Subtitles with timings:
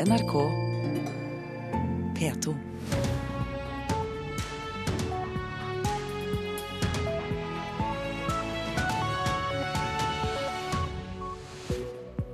[0.00, 0.50] NRK
[2.18, 2.54] P2.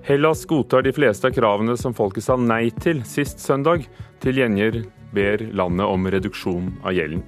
[0.03, 3.85] Hellas godtar de fleste av kravene som folket sa nei til sist søndag.
[4.25, 7.21] Til gjengjeld ber landet om reduksjon av gjelden.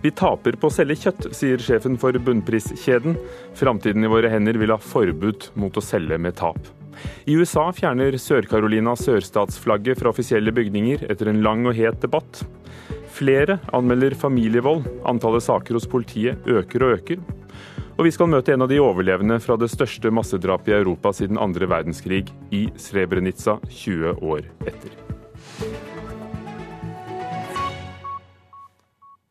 [0.00, 3.20] Vi taper på å selge kjøtt, sier sjefen for bunnpriskjeden.
[3.60, 6.77] Framtiden i våre hender vil ha forbud mot å selge med tap.
[7.28, 12.42] I USA fjerner Sør-Carolina sørstatsflagget fra offisielle bygninger etter en lang og het debatt.
[13.18, 14.86] Flere anmelder familievold.
[15.08, 17.22] Antallet saker hos politiet øker og øker.
[17.98, 21.40] Og vi skal møte en av de overlevende fra det største massedrapet i Europa siden
[21.42, 24.94] andre verdenskrig, i Srebrenica 20 år etter.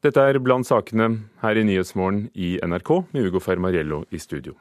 [0.03, 1.07] Dette er blant sakene
[1.41, 4.53] her i Nyhetsmorgen i NRK, med Ugo Fermariello i studio.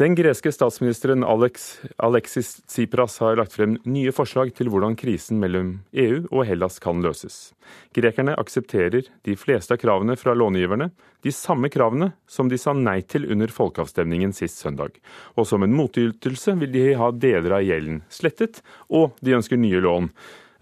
[0.00, 5.74] Den greske statsministeren Alex, Alexis Tsipras har lagt frem nye forslag til hvordan krisen mellom
[5.92, 7.50] EU og Hellas kan løses.
[7.92, 10.86] Grekerne aksepterer de fleste av kravene fra långiverne,
[11.20, 14.96] de samme kravene som de sa nei til under folkeavstemningen sist søndag.
[15.36, 19.84] Og som en motytelse vil de ha deler av gjelden slettet, og de ønsker nye
[19.84, 20.08] lån.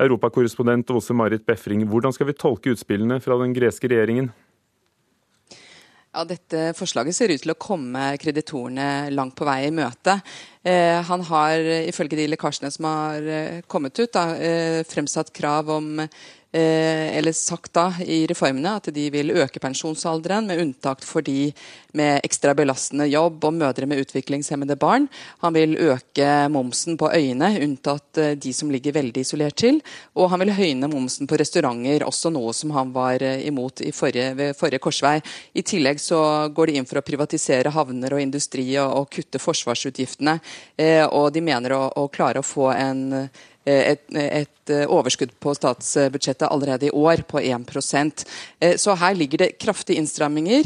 [0.02, 4.33] Europakorrespondent Åse Marit Befring, hvordan skal vi tolke utspillene fra den greske regjeringen?
[6.09, 10.14] Ja, Dette forslaget ser ut til å komme kreditorene langt på vei i møte.
[10.64, 15.69] Eh, han har ifølge de lekkasjene som har eh, kommet ut, da, eh, fremsatt krav
[15.77, 16.01] om
[16.53, 21.53] eller sagt da i reformene at de vil øke pensjonsalderen, med unntak for de
[21.97, 25.09] med ekstra belastende jobb og mødre med utviklingshemmede barn.
[25.43, 29.81] Han vil øke momsen på øyene, unntatt eh, de som ligger veldig isolert til.
[30.17, 34.33] Og han vil høyne momsen på restauranter, også noe som han var eh, imot forrige,
[34.39, 35.19] ved forrige korsvei.
[35.55, 36.21] I tillegg så
[36.55, 40.39] går de inn for å privatisere havner og industri og, og kutte forsvarsutgiftene.
[40.77, 45.34] Eh, og de mener å, å klare å få en Eh, et, et, eh, overskudd
[45.41, 48.24] på statsbudsjettet allerede i år på 1
[48.61, 50.64] eh, Så her ligger det kraftige innstramminger.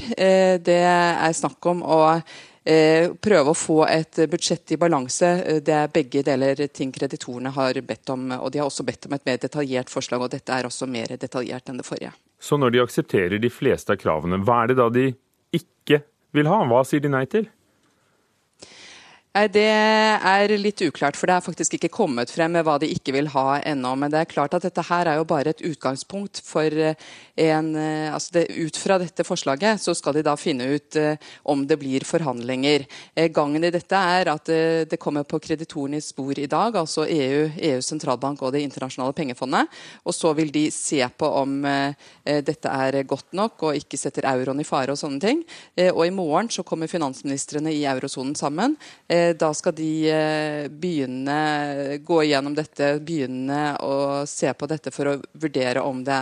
[0.58, 2.22] Det er snakk om å
[2.62, 5.60] prøve å få et budsjett i balanse.
[5.66, 8.28] Det er begge deler ting kreditorene har bedt om.
[8.38, 11.10] Og de har også bedt om et mer detaljert forslag, og dette er også mer
[11.18, 12.12] detaljert enn det forrige.
[12.38, 15.08] Så når de aksepterer de fleste av kravene, hva er det da de
[15.58, 16.04] ikke
[16.38, 16.62] vil ha?
[16.70, 17.50] Hva sier de nei til?
[19.32, 23.14] Det er litt uklart, for det er faktisk ikke kommet frem med hva de ikke
[23.16, 23.94] vil ha ennå.
[23.96, 26.98] Men det er klart at dette her er jo bare et utgangspunkt for eh,
[27.40, 31.16] en eh, altså det, Ut fra dette forslaget så skal de da finne ut uh,
[31.48, 32.84] om det blir forhandlinger.
[33.32, 34.50] Gangen i dette er at
[34.90, 39.70] det kommer på kreditorenes spor i dag, altså EU, EUs sentralbank og Det internasjonale pengefondet.
[40.04, 44.60] Og så vil de se på om dette er godt nok og ikke setter euroen
[44.60, 45.42] i fare og sånne ting.
[45.88, 48.76] og i morgen så kommer finansministrene i eurosonen sammen.
[49.22, 55.10] Eh, da skal de eh, begynne gå igjennom dette, begynne å se på dette for
[55.10, 56.18] å vurdere om det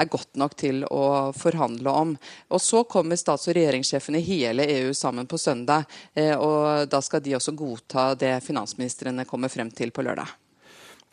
[0.00, 2.14] er godt nok til å forhandle om.
[2.48, 5.86] Og Så kommer stats- og regjeringssjefene i hele EU sammen på søndag.
[6.14, 10.28] Eh, og Da skal de også godta det finansministrene kommer frem til på lørdag.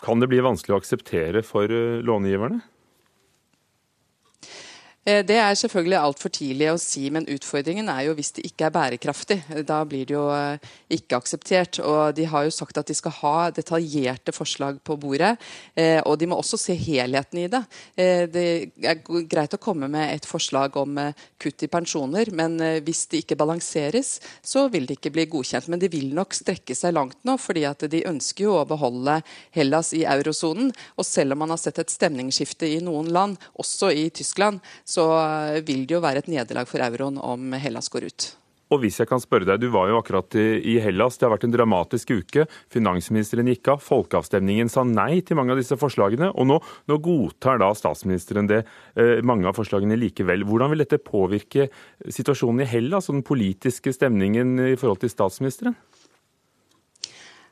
[0.01, 2.61] Kan det bli vanskelig å akseptere for långiverne?
[5.07, 8.67] Eh, det er selvfølgelig altfor tidlig å si, men utfordringen er jo hvis det ikke
[8.67, 9.37] er bærekraftig.
[9.67, 11.79] Da blir det jo eh, ikke akseptert.
[11.79, 15.37] Og de har jo sagt at de skal ha detaljerte forslag på bordet.
[15.79, 17.63] Eh, og de må også se helheten i det.
[17.97, 18.43] Det
[18.83, 20.97] er greit å komme med et forslag om
[21.39, 25.69] kutt i pensjoner, men hvis det ikke balanseres, så vil det ikke bli godkjent.
[25.71, 29.19] Men de vil nok strekke seg langt nå, fordi at de ønsker jo å beholde
[29.55, 30.71] Hellas i eurosonen.
[30.97, 34.61] Og selv om man har sett et stemningsskifte i noen land, også i Tyskland,
[35.67, 38.27] vil det jo være et nederlag for euroen om Hellas går ut.
[38.67, 41.17] Og hvis jeg kan spørre deg, Du var jo akkurat i Hellas.
[41.17, 42.47] Det har vært en dramatisk uke.
[42.73, 43.83] Finansministeren gikk av.
[43.83, 46.33] Folkeavstemningen sa nei til mange av disse forslagene.
[46.35, 46.59] Og nå,
[46.91, 48.65] nå godtar da statsministeren det,
[48.95, 50.43] eh, mange av forslagene likevel.
[50.43, 51.69] Hvordan vil dette påvirke
[52.03, 55.77] situasjonen i Hellas og den politiske stemningen i forhold til statsministeren?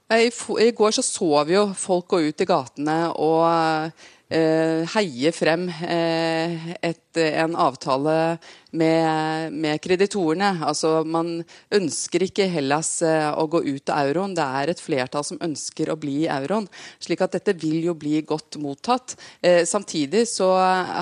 [0.06, 3.90] I, går så så vi jo folk gå ut i gatene og
[4.30, 8.40] heie frem eh, et, en avtale
[8.78, 10.52] med, med, kreditorene.
[10.68, 11.40] Altså, man
[11.74, 14.36] ønsker ikke Hellas eh, å gå ut av euroen.
[14.38, 16.68] Det er et flertall som ønsker å bli i euroen.
[17.00, 19.16] slik at dette vil jo bli godt mottatt.
[19.42, 20.52] Eh, samtidig så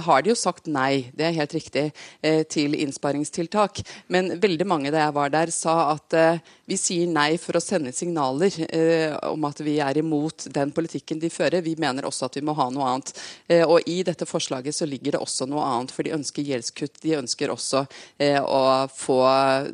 [0.08, 1.92] har de jo sagt nei, det er helt riktig,
[2.22, 3.84] eh, til innsparingstiltak.
[4.08, 7.64] Men veldig mange da jeg var der, sa at eh, vi sier nei for å
[7.64, 11.64] sende signaler eh, om at vi er imot den politikken de fører.
[11.66, 13.12] Vi mener også at vi må ha noe annet.
[13.52, 17.02] Eh, og i dette forslaget så ligger det også noe annet, for de ønsker gjeldskutt.
[17.04, 17.86] De ønsker også også
[18.20, 19.20] eh, å få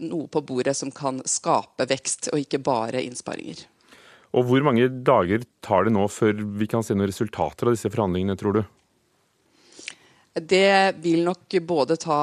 [0.05, 3.65] noe på bordet som kan skape vekst, og ikke bare innsparinger.
[4.37, 7.89] Og Hvor mange dager tar det nå før vi kan se noen resultater av disse
[7.89, 8.61] forhandlingene, tror du?
[10.33, 12.17] Det vil nok både ta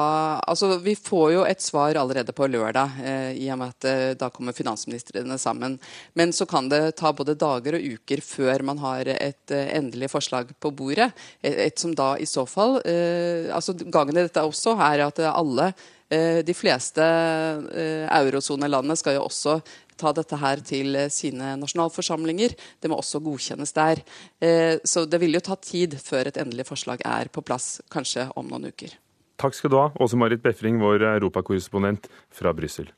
[0.47, 4.13] Altså, vi får jo et svar allerede på lørdag, eh, i og med at eh,
[4.15, 5.75] da kommer finansministrene sammen.
[6.15, 10.11] Men så kan det ta både dager og uker før man har et eh, endelig
[10.13, 11.11] forslag på bordet.
[11.41, 15.19] Et, et som da i så fall eh, Altså, gangen i dette også er at
[15.27, 15.73] alle
[16.07, 19.57] de fleste eh, eurosonelandene skal jo også
[19.97, 22.55] ta dette her til eh, sine nasjonalforsamlinger.
[22.81, 24.03] Det må også godkjennes der.
[24.43, 28.29] Eh, så det vil jo ta tid før et endelig forslag er på plass, kanskje
[28.37, 28.95] om noen uker.
[29.37, 32.89] Takk skal du ha, Åse Marit Befring, vår europakorrespondent fra Brussel.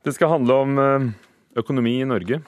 [0.00, 1.10] Det skal handle om eh,
[1.60, 2.40] økonomi i Norge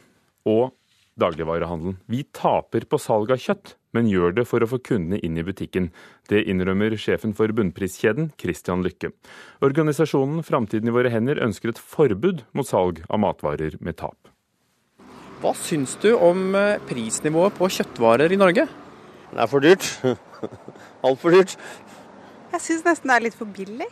[0.48, 0.72] og
[1.20, 1.98] dagligvarehandelen.
[2.08, 5.44] Vi taper på salg av kjøtt, men gjør det for å få kundene inn i
[5.46, 5.90] butikken.
[6.30, 9.12] Det innrømmer sjefen for bunnpriskjeden, Christian Lykke.
[9.64, 14.32] Organisasjonen Framtiden i våre hender ønsker et forbud mot salg av matvarer med tap.
[15.42, 18.68] Hva syns du om eh, prisnivået på kjøttvarer i Norge?
[19.32, 19.88] Det er for dyrt.
[21.06, 21.56] Altfor dyrt.
[22.52, 23.88] Jeg syns nesten det er litt for billig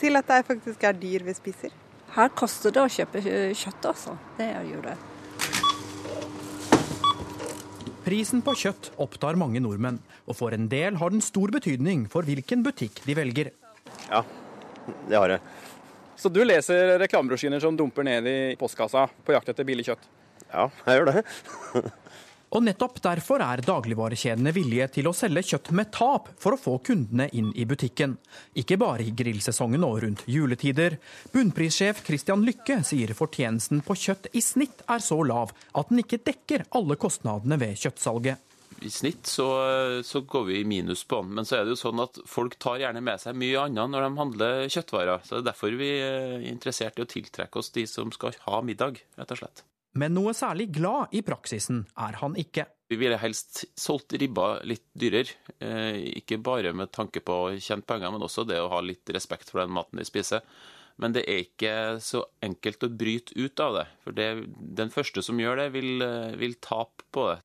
[0.00, 1.74] til at det faktisk er dyr vi spiser.
[2.16, 4.16] Her koster det å kjøpe kjøtt, altså.
[4.38, 4.96] Det gjør det.
[8.06, 9.96] Prisen på kjøtt opptar mange nordmenn,
[10.30, 13.50] og for en del har den stor betydning for hvilken butikk de velger.
[14.06, 14.20] Ja,
[15.08, 15.42] det har jeg.
[16.14, 20.06] Så du leser reklamebrosjyrer som dumper ned i postkassa på jakt etter billig kjøtt?
[20.52, 21.24] Ja, jeg gjør det.
[22.54, 26.76] Og nettopp derfor er dagligvarekjedene villige til å selge kjøtt med tap for å få
[26.86, 28.14] kundene inn i butikken.
[28.54, 30.98] Ikke bare i grillsesongen og rundt juletider.
[31.34, 36.22] Bunnprissjef Christian Lykke sier fortjenesten på kjøtt i snitt er så lav at den ikke
[36.22, 38.42] dekker alle kostnadene ved kjøttsalget.
[38.84, 39.46] I snitt så,
[40.04, 42.58] så, går vi i minus på den, men så er det jo sånn at folk
[42.60, 45.24] tar gjerne med seg mye annet når de handler kjøttvarer.
[45.24, 48.60] Så det er derfor vi er interessert i å tiltrekke oss de som skal ha
[48.66, 49.64] middag, rett og slett.
[49.96, 52.66] Men noe særlig glad i praksisen er han ikke.
[52.86, 55.32] Vi ville helst solgt ribba litt dyrere.
[55.58, 59.08] Eh, ikke bare med tanke på å tjene penger, men også det å ha litt
[59.16, 60.44] respekt for den maten vi spiser.
[61.02, 63.86] Men det er ikke så enkelt å bryte ut av det.
[64.04, 64.28] For det,
[64.78, 67.40] den første som gjør det, vil, eh, vil tape på det.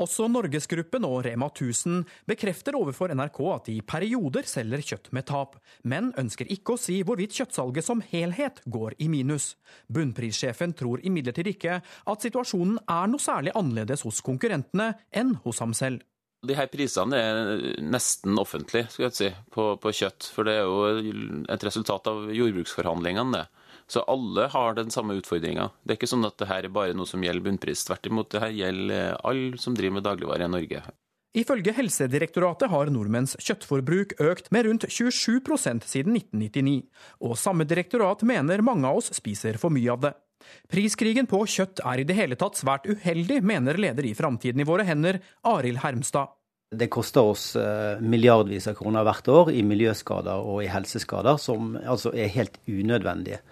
[0.00, 5.26] Også Norgesgruppen og Rema 1000 bekrefter overfor NRK at de i perioder selger kjøtt med
[5.28, 9.50] tap, men ønsker ikke å si hvorvidt kjøttsalget som helhet går i minus.
[9.92, 15.76] Bunnprissjefen tror imidlertid ikke at situasjonen er noe særlig annerledes hos konkurrentene enn hos ham
[15.76, 16.00] selv.
[16.42, 20.64] De her prisene er nesten offentlige skal jeg si, på, på kjøtt, for det er
[20.66, 23.36] jo et resultat av jordbruksforhandlingene.
[23.36, 23.61] det.
[23.90, 25.70] Så alle har den samme utfordringa.
[25.82, 27.84] Det er ikke sånn at det her er bare noe som gjelder bunnpris.
[27.88, 30.82] Tvert imot, det her gjelder alle som driver med dagligvarer i Norge.
[31.32, 36.82] Ifølge Helsedirektoratet har nordmenns kjøttforbruk økt med rundt 27% siden 1999,
[37.24, 40.12] og samme direktorat mener mange av oss spiser for mye av det.
[40.68, 44.68] Priskrigen på kjøtt er i det hele tatt svært uheldig, mener leder i Framtiden i
[44.68, 46.36] våre hender, Arild Hermstad.
[46.72, 51.74] Det koster oss eh, milliardvis av kroner hvert år i miljøskader og i helseskader, som
[51.80, 53.42] altså er helt unødvendige.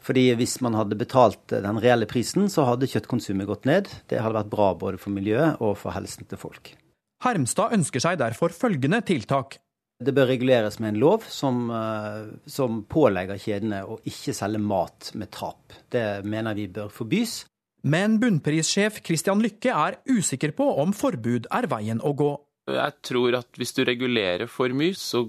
[0.00, 3.90] Fordi hvis man hadde betalt den reelle prisen, så hadde kjøttkonsumet gått ned.
[4.08, 6.72] Det hadde vært bra både for miljøet og for helsen til folk.
[7.20, 9.58] Hermstad ønsker seg derfor følgende tiltak.
[10.00, 15.10] Det bør reguleres med en lov som, eh, som pålegger kjedene å ikke selge mat
[15.14, 15.74] med tap.
[15.92, 17.44] Det mener vi bør forbys.
[17.84, 22.32] Men bunnprissjef Christian Lykke er usikker på om forbud er veien å gå.
[22.68, 25.24] Jeg tror at hvis du regulerer for mye, så,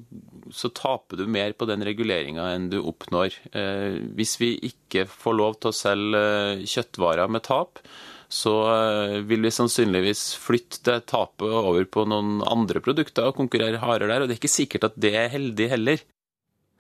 [0.53, 3.37] så taper du mer på den reguleringa enn du oppnår.
[3.55, 7.81] Eh, hvis vi ikke får lov til å selge eh, kjøttvarer med tap,
[8.31, 13.81] så eh, vil vi sannsynligvis flytte det tapet over på noen andre produkter og konkurrere
[13.81, 14.23] hardere der.
[14.23, 16.05] Og det er ikke sikkert at det er heldig heller.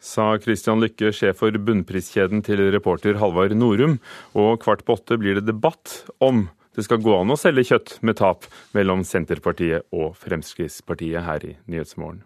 [0.01, 3.99] Sa Christian Lykke, sjef for bunnpriskjeden til reporter Halvard Norum.
[4.33, 7.97] Og kvart på åtte blir det debatt om det skal gå an å selge kjøtt
[8.05, 12.23] med tap mellom Senterpartiet og Fremskrittspartiet her i Nyhetsmorgen.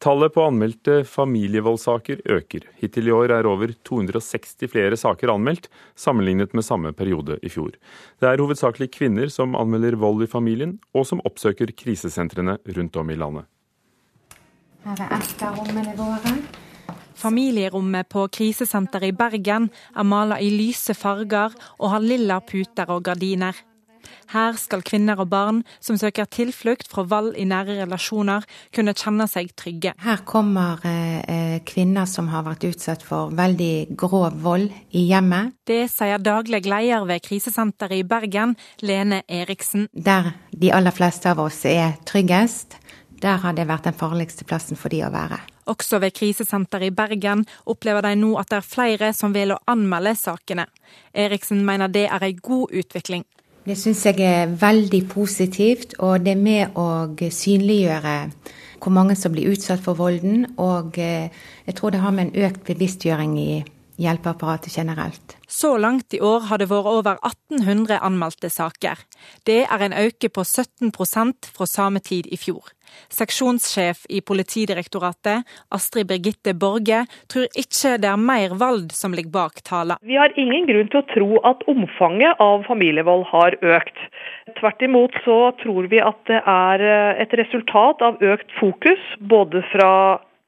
[0.00, 2.64] Tallet på anmeldte familievoldssaker øker.
[2.80, 7.74] Hittil i år er over 260 flere saker anmeldt, sammenlignet med samme periode i fjor.
[8.16, 13.12] Det er hovedsakelig kvinner som anmelder vold i familien, og som oppsøker krisesentrene rundt om
[13.12, 13.44] i landet.
[14.88, 16.59] Her er Esta-rommene våre.
[17.20, 23.04] Familierommet på krisesenteret i Bergen er malet i lyse farger og har lilla puter og
[23.10, 23.56] gardiner.
[24.30, 29.26] Her skal kvinner og barn som søker tilflukt fra vold i nære relasjoner, kunne kjenne
[29.30, 29.92] seg trygge.
[30.00, 35.56] Her kommer eh, kvinner som har vært utsatt for veldig grov vold i hjemmet.
[35.66, 39.88] Det sier daglig leder ved krisesenteret i Bergen, Lene Eriksen.
[39.92, 42.78] Der de aller fleste av oss er tryggest,
[43.20, 45.42] der har det vært den farligste plassen for de å være.
[45.70, 49.60] Også ved krisesenteret i Bergen opplever de nå at det er flere som vil å
[49.70, 50.66] anmelde sakene.
[51.14, 53.24] Eriksen mener det er en god utvikling.
[53.66, 58.14] Det syns jeg er veldig positivt, og det er med å synliggjøre
[58.80, 60.46] hvor mange som blir utsatt for volden.
[60.56, 61.28] Og eh,
[61.66, 63.50] jeg tror det har med en økt bevisstgjøring i
[64.00, 65.36] hjelpeapparatet generelt.
[65.48, 69.04] Så langt i år har det vært over 1800 anmeldte saker.
[69.44, 72.72] Det er en økning på 17% fra samme tid i fjor.
[73.12, 79.62] Seksjonssjef i Politidirektoratet, Astrid Birgitte Borge, tror ikke det er mer vold som ligger bak
[79.66, 79.98] tallene.
[80.06, 83.98] Vi har ingen grunn til å tro at omfanget av familievold har økt.
[84.58, 86.86] Tvert imot så tror vi at det er
[87.22, 89.92] et resultat av økt fokus både fra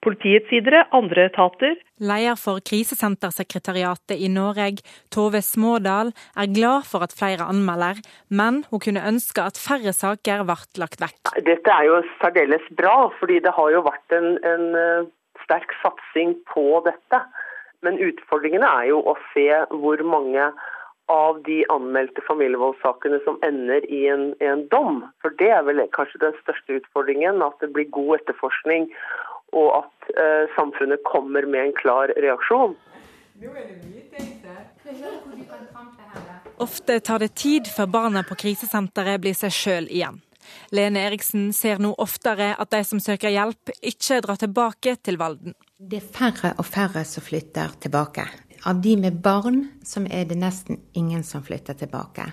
[0.03, 1.77] politiets side, andre etater.
[2.03, 4.83] Leder for Krisesentersekretariatet i Norge,
[5.15, 10.45] Tove Smådal, er glad for at flere anmelder, men hun kunne ønske at færre saker
[10.49, 11.35] ble lagt vekk.
[11.47, 15.09] Dette er jo særdeles bra, fordi det har jo vært en, en eh,
[15.45, 17.23] sterk satsing på dette.
[17.83, 20.51] Men utfordringene er jo å se hvor mange
[21.11, 25.03] av de anmeldte familievoldssakene som ender i en, en, dom.
[25.21, 28.89] For det er vel kanskje den største utfordringen, at det blir god etterforskning
[29.53, 32.75] og at eh, samfunnet kommer med en klar reaksjon.
[36.57, 40.21] Ofte tar det tid før barna på krisesenteret blir seg sjøl igjen.
[40.75, 45.55] Lene Eriksen ser nå oftere at de som søker hjelp, ikke drar tilbake til Valden.
[45.79, 48.27] Det er færre og færre som flytter tilbake.
[48.69, 52.29] Av de med barn, som er det nesten ingen som flytter tilbake.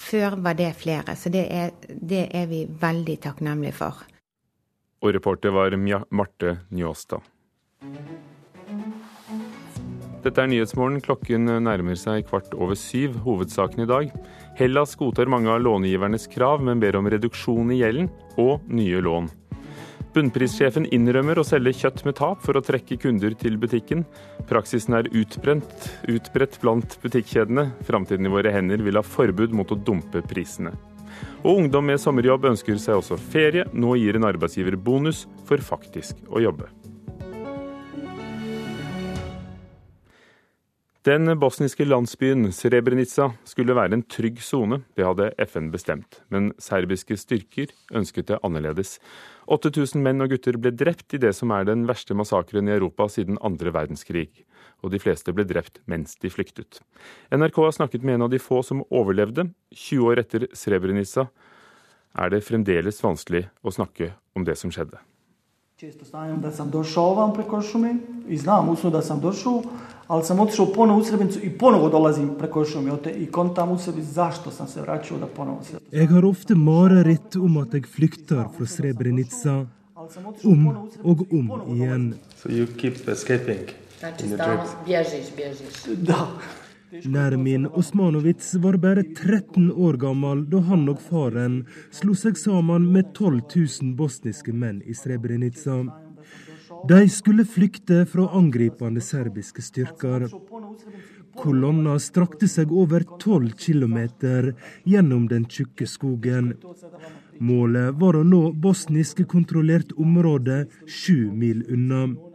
[0.00, 4.00] Før var det flere, så det er, det er vi veldig takknemlige for.
[5.00, 5.76] Og reporter var
[6.12, 7.24] Marte Njåstad.
[10.20, 11.00] Dette er Nyhetsmorgen.
[11.00, 13.16] Klokken nærmer seg kvart over syv.
[13.24, 14.10] Hovedsaken i dag.
[14.58, 19.30] Hellas godtar mange av långivernes krav, men ber om reduksjon i gjelden og nye lån.
[20.10, 24.02] Bunnprissjefen innrømmer å selge kjøtt med tap for å trekke kunder til butikken.
[24.50, 27.70] Praksisen er utbrent, utbredt blant butikkjedene.
[27.86, 30.74] Framtiden i våre hender vil ha forbud mot å dumpe prisene.
[31.40, 33.64] Og ungdom med sommerjobb ønsker seg også ferie.
[33.72, 36.68] Nå gir en arbeidsgiver bonus for faktisk å jobbe.
[41.08, 44.82] Den bosniske landsbyen Srebrenica skulle være en trygg sone.
[44.92, 46.18] Det hadde FN bestemt.
[46.28, 48.98] Men serbiske styrker ønsket det annerledes.
[49.48, 53.08] 8000 menn og gutter ble drept i det som er den verste massakren i Europa
[53.08, 54.28] siden andre verdenskrig
[54.80, 56.80] og de fleste ble drept mens de flyktet.
[57.32, 59.50] NRK har snakket med en av de få som overlevde.
[59.74, 61.28] 20 år etter Srebrenica
[62.18, 64.98] er det fremdeles vanskelig å snakke om det som skjedde.
[65.80, 67.94] Često stavim da sam došao ovam preko šume
[68.28, 69.62] i znam usno da sam došao,
[70.06, 74.02] ali sam otišao ponovo u Srebrenicu i ponovo dolazim preko šume i kontam u sebi
[74.02, 75.78] zašto sam se vraćao da ponovo se...
[75.92, 79.66] Jeg har ofte mareritt om at jeg flykter fra Srebrenica,
[80.44, 80.66] om
[81.02, 82.14] og om igjen.
[82.36, 83.72] So you keep escaping.
[84.00, 85.98] Znači stalno bježiš, bježiš.
[85.98, 86.28] Da.
[87.04, 91.58] Nermin Osmanovic var bare 13 år gammel da han og faren
[91.90, 93.40] slo seg sammen med 12
[93.82, 95.76] 000 bosniske menn i Srebrenica.
[96.88, 100.26] De skulle flykte fra angripende serbiske styrker.
[101.36, 103.98] Kolonna strakte seg over 12 km
[104.84, 106.54] gjennom den tjukke skogen.
[107.38, 112.29] Målet var å nå bosnisk kontrollert område sju mil unna.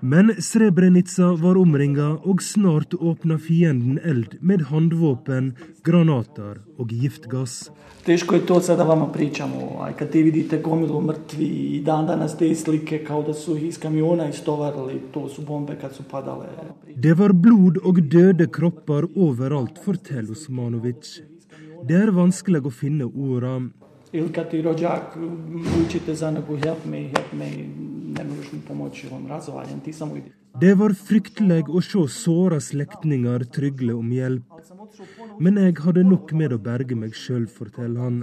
[0.00, 5.48] Men Srebrenica var omringa, og snart åpna fienden eld med håndvåpen,
[5.82, 7.70] granater og giftgass.
[8.06, 12.36] Teško je to sada vama pričamo, a kad ti vidite gomilu mrtvi i dan danas
[12.38, 16.46] te slike kao da su iz kamiona istovarili, to su bombe kad su padale.
[16.94, 21.18] Det var blod og døde kropper overalt, forteller Osmanovic.
[21.88, 23.70] Det er vanskelig å finne ordene.
[24.12, 25.16] Ili kad ti rođak
[25.86, 27.50] učite za neku help me, help me,
[28.16, 30.32] ne možeš mi pomoći, on razvaljen, ti samo idi.
[30.58, 34.42] Det var fryktelig å se såra slektninger trygle om hjelp.
[35.38, 38.16] Men jeg hadde nok med å berge meg sjøl, forteller han.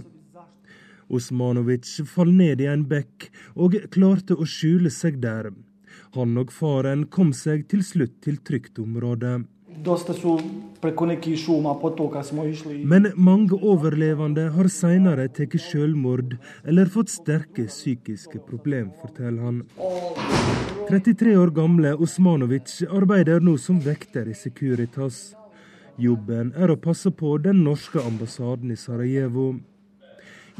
[1.07, 5.51] Osmanovic falt ned i en bekk og klarte å skjule seg der.
[6.17, 9.45] Han og faren kom seg til slutt til trygt område.
[12.83, 19.63] Men mange overlevende har senere tatt selvmord eller fått sterke psykiske problemer, forteller han.
[20.89, 25.33] 33 år gamle Osmanovic arbeider nå som vekter i Securitas.
[25.97, 29.55] Jobben er å passe på den norske ambassaden i Sarajevo.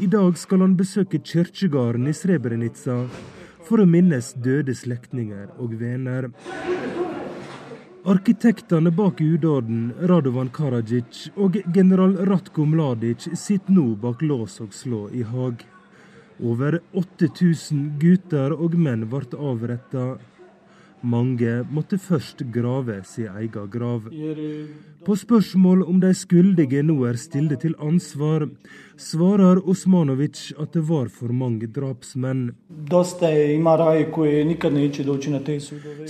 [0.02, 3.04] I dag skal han besøke kirkegården i Srebrenica
[3.68, 6.30] for å minnes døde slektninger og venner.
[8.06, 15.08] Arkitektene bak udåden, Radovan Karadzic og general Ratko Mladic, sitter nå bak lås og slå
[15.10, 15.64] i Haag.
[16.38, 20.04] Over 8000 gutter og menn ble avretta.
[21.06, 24.08] Mange måtte først grave sin egen grav.
[25.06, 28.48] På spørsmål om de skyldige nå er stilt til ansvar,
[28.98, 32.56] svarer Osmanovic at det var for mange drapsmenn.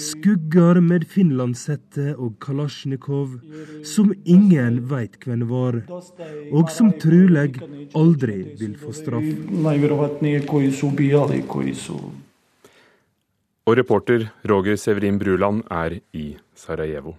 [0.07, 3.35] Skugger med finlandshette og kalasjnikov,
[3.83, 5.81] som ingen veit hvem var,
[6.53, 7.59] og som trolig
[7.95, 9.27] aldri vil få straff.
[13.65, 17.15] Og reporter Roger Severin Bruland er i Sarajevo.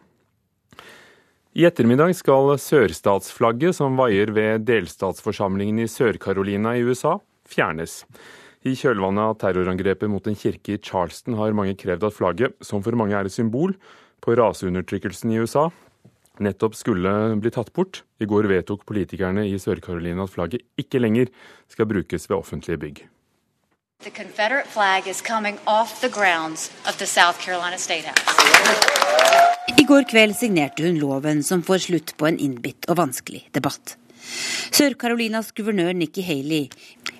[1.57, 7.17] I ettermiddag skal sørstatsflagget som vaier ved delstatsforsamlingen i Sør-Carolina i USA,
[7.49, 8.05] fjernes.
[8.67, 12.85] I kjølvannet av terrorangrepet mot en kirke i Charleston har mange krevd at flagget, som
[12.85, 13.75] for mange er et symbol
[14.23, 15.71] på raseundertrykkelsen i USA,
[16.43, 18.05] nettopp skulle bli tatt bort.
[18.21, 21.33] I går vedtok politikerne i Sør-Carolina at flagget ikke lenger
[21.73, 23.07] skal brukes ved offentlige bygg.
[24.05, 28.37] The Confederate flag is coming off the grounds of the South Carolina State House.
[29.79, 33.97] I går kveld signerte hun loven som får slutt på en innbitt og vanskelig debatt.
[34.76, 36.69] Sør-Carolinas guvernør Nikki Haley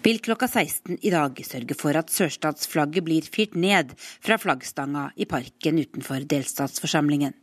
[0.05, 5.27] vil klokka 16 i dag sørge for at sørstatsflagget blir fyrt ned fra flaggstanga i
[5.27, 7.35] parken utenfor delstatsforsamlingen.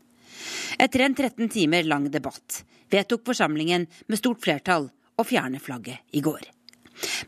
[0.80, 2.64] Etter en 13 timer lang debatt
[2.94, 6.46] vedtok forsamlingen med stort flertall å fjerne flagget i går.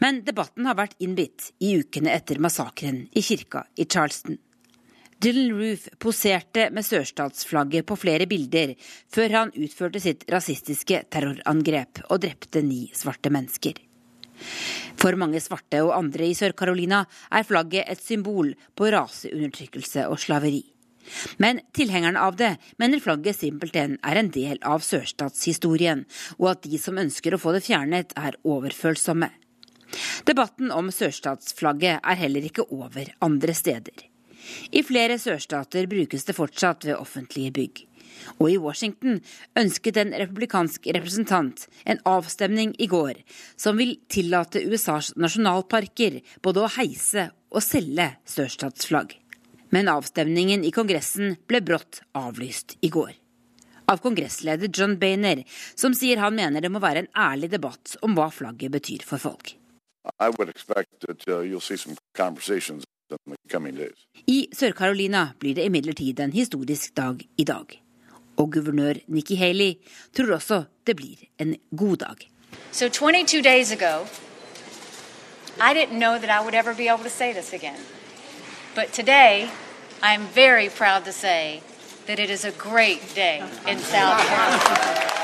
[0.04, 4.38] Men debatten har vært innbitt i ukene etter massakren i kirka i Charleston.
[5.24, 8.76] Dylan Roof poserte med sørstatsflagget på flere bilder
[9.14, 13.80] før han utførte sitt rasistiske terrorangrep og drepte ni svarte mennesker.
[15.00, 20.64] For mange svarte og andre i Sør-Carolina er flagget et symbol på raseundertrykkelse og slaveri.
[21.38, 26.04] Men tilhengerne av det mener flagget simpelthen er en del av sørstatshistorien,
[26.42, 29.30] og at de som ønsker å få det fjernet, er overfølsomme.
[30.28, 34.06] Debatten om sørstatsflagget er heller ikke over andre steder.
[34.72, 37.84] I flere sørstater brukes det fortsatt ved offentlige bygg.
[38.40, 39.20] Og i Washington
[39.60, 43.20] ønsket en republikansk representant en avstemning i går
[43.60, 49.14] som vil tillate USAs nasjonalparker både å heise og selge sørstatsflagg.
[49.76, 53.12] Men avstemningen i Kongressen ble brått avlyst i går.
[53.92, 55.44] Av kongressleder John Boehner,
[55.78, 59.22] som sier han mener det må være en ærlig debatt om hva flagget betyr for
[59.22, 59.54] folk.
[60.20, 63.98] I would expect that uh, you'll see some conversations in the coming days.
[64.28, 67.82] I Sør-Carolina blir det imidlertid en historisk dag i dag.
[68.38, 69.74] Og guvernør Nikki Haley
[70.14, 72.30] tror også det blir en god dag.
[72.72, 74.06] So 22 days ago,
[75.60, 77.80] I didn't know that I would ever be able to say this again.
[78.76, 79.50] But today,
[80.04, 81.62] I'm very proud to say
[82.08, 85.16] that it is a great day in South Carolina.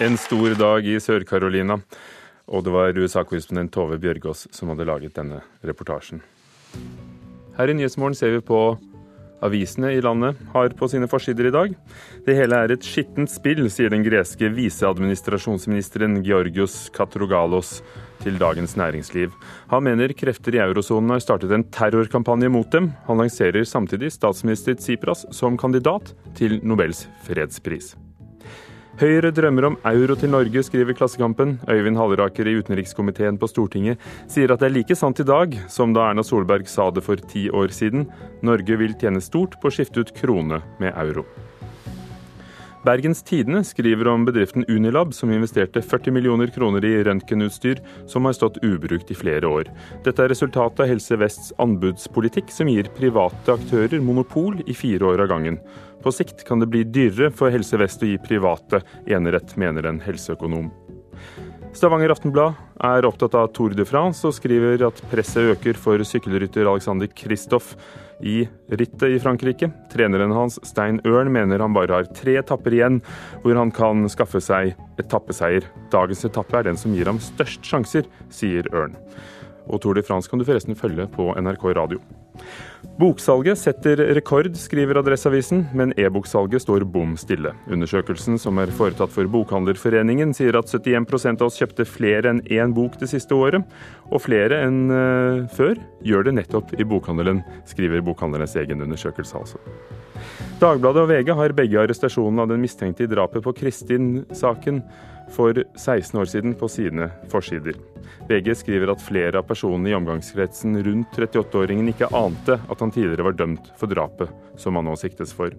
[0.00, 1.80] En stor dag i Sør-Carolina.
[2.48, 6.22] Og det var USA-korrespondent Tove Bjørgaas som hadde laget denne reportasjen.
[7.58, 8.62] Her i Nyhetsmorgen ser vi på
[9.42, 11.74] avisene i landet har på sine forsider i dag.
[12.26, 17.80] Det hele er et skittent spill, sier den greske viseadministrasjonsministeren Georgios Katrogalos
[18.22, 19.34] til Dagens Næringsliv.
[19.72, 22.92] Han mener krefter i eurosonen har startet en terrorkampanje mot dem.
[23.08, 27.96] Han lanserer samtidig statsminister Tsipras som kandidat til Nobels fredspris.
[29.00, 31.54] Høyre drømmer om euro til Norge, skriver Klassekampen.
[31.64, 35.94] Øyvind Halleraker i utenrikskomiteen på Stortinget sier at det er like sant i dag som
[35.96, 38.04] da Erna Solberg sa det for ti år siden.
[38.44, 41.24] Norge vil tjene stort på å skifte ut krone med euro.
[42.82, 47.78] Bergens Tidende skriver om bedriften Unilab, som investerte 40 millioner kroner i røntgenutstyr
[48.10, 49.70] som har stått ubrukt i flere år.
[50.02, 55.22] Dette er resultatet av Helse Vests anbudspolitikk, som gir private aktører monopol i fire år
[55.22, 55.60] av gangen.
[56.02, 60.02] På sikt kan det bli dyrere for Helse Vest å gi private enerett, mener en
[60.02, 60.72] helseøkonom.
[61.72, 66.66] Stavanger Aftenblad er opptatt av Tour de France og skriver at presset øker for sykkelrytter
[66.66, 67.76] Alexander Kristoff
[68.22, 69.68] i rittet i Frankrike.
[69.92, 73.00] Treneren hans, Stein Ørn, mener han bare har tre etapper igjen
[73.42, 75.66] hvor han kan skaffe seg etappeseier.
[75.92, 78.96] Dagens etappe er den som gir ham størst sjanser, sier Ørn.
[79.68, 82.00] Og Tour de France kan du forresten følge på NRK radio.
[82.98, 87.54] Boksalget setter rekord, skriver Adresseavisen, men e-boksalget står bom stille.
[87.72, 92.74] Undersøkelsen som er foretatt for Bokhandlerforeningen sier at 71% av oss kjøpte flere enn én
[92.76, 93.64] bok det siste året,
[94.10, 97.40] og flere enn uh, før gjør det nettopp i bokhandelen,
[97.70, 99.62] skriver bokhandlernes egen undersøkelse altså.
[100.62, 104.82] Dagbladet og VG har begge arrestasjonen av den mistenkte i drapet på Kristin-saken
[105.32, 107.78] for 16 år siden på sine forsider.
[108.28, 113.26] VG skriver at flere av personene i omgangskretsen rundt 38-åringen ikke ante at han tidligere
[113.30, 115.54] var dømt for drapet som han nå siktes for.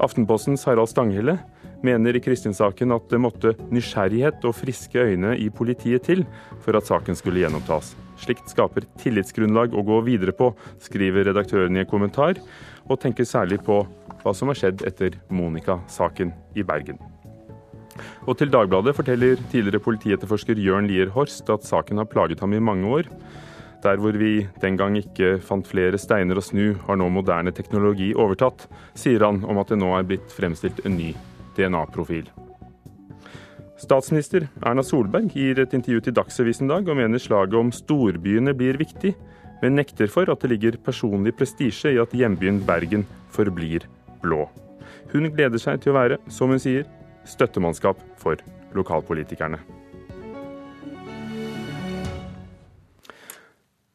[0.00, 1.38] Aftenpostens Harald Stanghelle
[1.84, 6.26] mener i Kristin-saken at det måtte nysgjerrighet og friske øyne i politiet til
[6.64, 7.94] for at saken skulle gjenopptas.
[8.20, 12.40] Slikt skaper tillitsgrunnlag å gå videre på, skriver redaktøren i en kommentar,
[12.84, 13.80] og tenker særlig på
[14.20, 17.00] hva som har skjedd etter Monica-saken i Bergen.
[18.26, 22.62] Og til Dagbladet forteller tidligere politietterforsker Jørn Lier Horst at saken har plaget ham i
[22.62, 23.08] mange år.
[23.82, 28.12] Der hvor vi den gang ikke fant flere steiner å snu, har nå moderne teknologi
[28.12, 31.14] overtatt, sier han om at det nå er blitt fremstilt en ny
[31.56, 32.28] DNA-profil.
[33.80, 38.52] Statsminister Erna Solberg gir et intervju til Dagsavisen i dag og mener slaget om storbyene
[38.56, 39.14] blir viktig,
[39.62, 43.88] men nekter for at det ligger personlig prestisje i at hjembyen Bergen forblir
[44.20, 44.44] blå.
[45.14, 46.84] Hun gleder seg til å være, som hun sier,
[47.28, 48.40] støttemannskap for
[48.76, 49.60] lokalpolitikerne.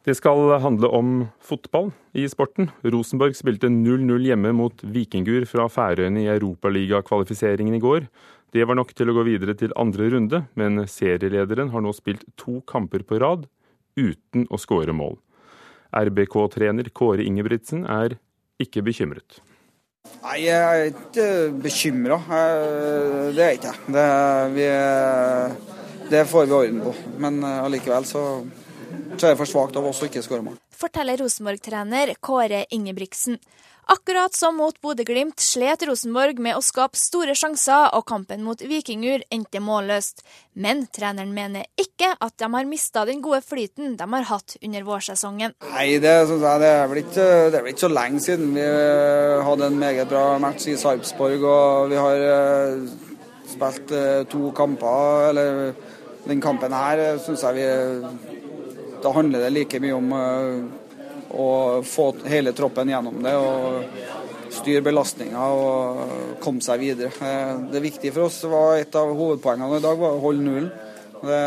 [0.06, 2.68] Det skal handle om fotball i sporten.
[2.86, 8.06] Rosenborg spilte 0-0 hjemme mot Vikingur fra Færøyene i Europaligakvalifiseringen i går.
[8.54, 12.22] Det var nok til å gå videre til andre runde, men serielederen har nå spilt
[12.38, 13.50] to kamper på rad
[13.98, 15.18] uten å skåre mål.
[15.96, 18.20] RBK-trener Kåre Ingebrigtsen er
[18.62, 19.42] ikke bekymret.
[20.26, 21.28] Nei, jeg er ikke
[21.62, 22.20] bekymra.
[22.28, 23.74] Det er jeg ikke.
[23.94, 24.06] Det,
[24.56, 24.70] vi,
[26.12, 26.96] det får vi orden på.
[27.22, 28.24] Men allikevel så
[29.20, 30.58] så er det for svakt av oss å ikke skåre mål.
[30.76, 33.38] Forteller Rosenborg-trener Kåre Ingebrigtsen.
[33.86, 39.22] Akkurat som mot Bodø-Glimt slet Rosenborg med å skape store sjanser, og kampen mot Vikingur
[39.30, 40.24] endte målløst.
[40.58, 44.88] Men treneren mener ikke at de har mista den gode flyten de har hatt under
[44.88, 45.54] vårsesongen.
[45.70, 48.66] Nei, det, jeg, det, er vel ikke, det er vel ikke så lenge siden vi
[49.50, 52.88] hadde en meget bra match i Sarpsborg, og vi har eh,
[53.52, 55.28] spilt eh, to kamper.
[55.30, 55.76] Eller
[56.26, 57.70] den kampen her syns jeg vi
[59.06, 60.10] da handler det like mye om
[61.36, 63.84] å få hele troppen gjennom det og
[64.56, 67.32] styre belastninga og komme seg videre.
[67.72, 70.70] Det viktige for oss var et av hovedpoengene i dag, var å holde nullen.
[71.26, 71.42] Det,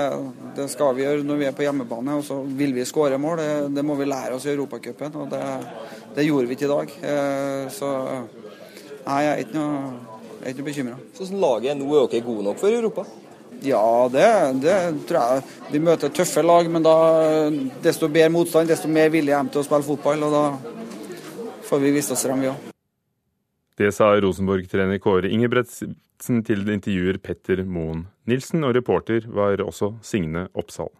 [0.57, 3.39] det, skal vi gjøre når vi er på hjemmebane, og så vil vi skåre mål.
[3.39, 5.43] Det, det, må vi lære oss i Europacupen, og det,
[6.17, 6.95] det, gjorde vi ikke i dag.
[7.77, 7.93] Så
[9.05, 9.95] nei, jeg er ikke noe,
[10.43, 10.99] jeg noe bekymra.
[11.21, 13.07] Sånn laget er nå, er dere gode nok for Europa?
[13.67, 14.27] Ja, det,
[14.63, 14.75] det,
[15.09, 15.47] tror jeg.
[15.73, 16.97] Vi møter tøffe lag, men da
[17.83, 20.23] desto bedre motstand, desto mer vilje er de til å spille fotball.
[20.29, 20.45] og Da
[21.67, 22.69] får vi vist oss frem, vi òg.
[23.79, 30.49] Det sa Rosenborg-trener Kåre Ingebretsen til intervjuer Petter Moen Nilsen, og reporter var også Signe
[30.59, 30.91] Oppsal.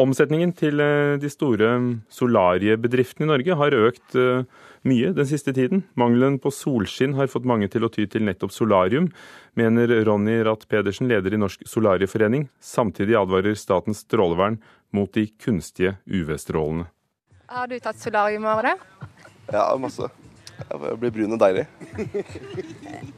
[0.00, 1.70] Omsetningen til eh, de store
[2.12, 4.46] solariebedriftene i Norge har økt eh,
[4.86, 5.82] mye den siste tiden.
[5.98, 9.10] Mangelen på solskinn har fått mange til å ty til nettopp solarium,
[9.58, 12.48] mener Ronny Ratt Pedersen, leder i Norsk Solarieforening.
[12.60, 14.60] Samtidig advarer Statens strålevern
[14.96, 16.88] mot de kunstige UV-strålene.
[17.50, 18.76] Har du tatt solarium over det?
[19.50, 20.10] Ja, masse.
[20.60, 21.64] Jeg blir brun og deilig.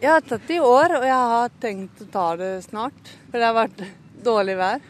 [0.02, 3.12] jeg har tatt det i år, og jeg har tenkt å ta det snart.
[3.28, 3.84] For det har vært
[4.24, 4.88] dårlig vær.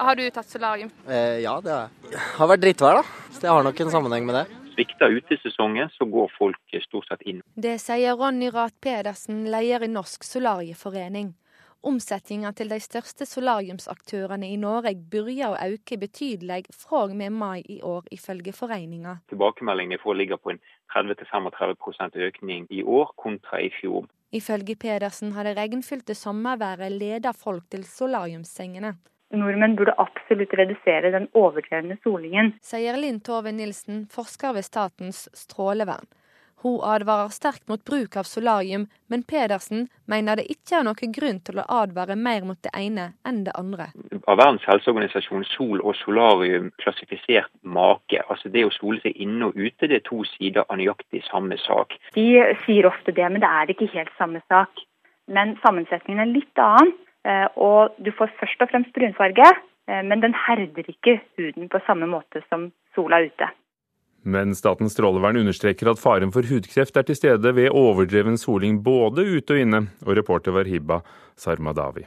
[0.00, 0.92] Har du tatt solarium?
[1.08, 2.12] Eh, ja, det har jeg.
[2.14, 3.28] Det har vært drittvær, da.
[3.34, 4.59] Så det har nok en sammenheng med det.
[4.80, 7.42] Svikter utesesongen, så går folk stort sett inn.
[7.54, 11.34] Det sier Ronny Rath Pedersen, leder i Norsk Solarieforening.
[11.84, 17.60] Omsetninga til de største solariumsaktørene i Norge begynner å øke betydelig fra og med mai
[17.60, 19.18] i år, ifølge foreninga.
[19.28, 20.62] Tilbakemeldingen får ligger på en
[20.96, 24.08] 30-35 økning i år kontra i fjor.
[24.32, 28.96] Ifølge Pedersen har det regnfylte sommerværet ledet folk til solariumssengene.
[29.30, 32.54] Nordmenn burde absolutt redusere den overdrevne solingen.
[32.62, 36.08] Sier Linn Tove Nilsen, forsker ved Statens strålevern.
[36.62, 41.38] Hun advarer sterkt mot bruk av solarium, men Pedersen mener det ikke er noen grunn
[41.46, 43.86] til å advare mer mot det ene enn det andre.
[44.28, 48.20] Av Verdens helseorganisasjon sol og solarium klassifisert make.
[48.28, 51.56] Altså Det å sole seg inne og ute, det er to sider av nøyaktig samme
[51.64, 51.96] sak.
[52.18, 52.28] De
[52.66, 54.84] sier ofte det, men det er ikke helt samme sak.
[55.32, 56.92] Men sammensetningen er litt annen.
[57.28, 59.48] Eh, og du får først og fremst brunfarge,
[59.88, 63.50] eh, men den herder ikke huden på samme måte som sola ute.
[64.22, 69.24] Men Statens strålevern understreker at faren for hudkreft er til stede ved overdreven soling både
[69.24, 71.00] ute og inne, og reporter var Hiba
[71.36, 72.04] Sarmadawi.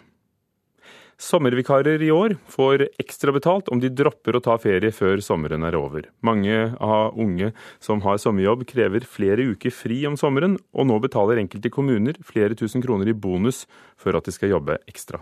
[1.17, 5.78] Sommervikarer i år får ekstra betalt om de dropper å ta ferie før sommeren er
[5.78, 6.10] over.
[6.26, 7.52] Mange av unge
[7.84, 12.58] som har sommerjobb krever flere uker fri om sommeren, og nå betaler enkelte kommuner flere
[12.60, 13.65] tusen kroner i bonus
[13.97, 15.21] for at de skal jobbe ekstra.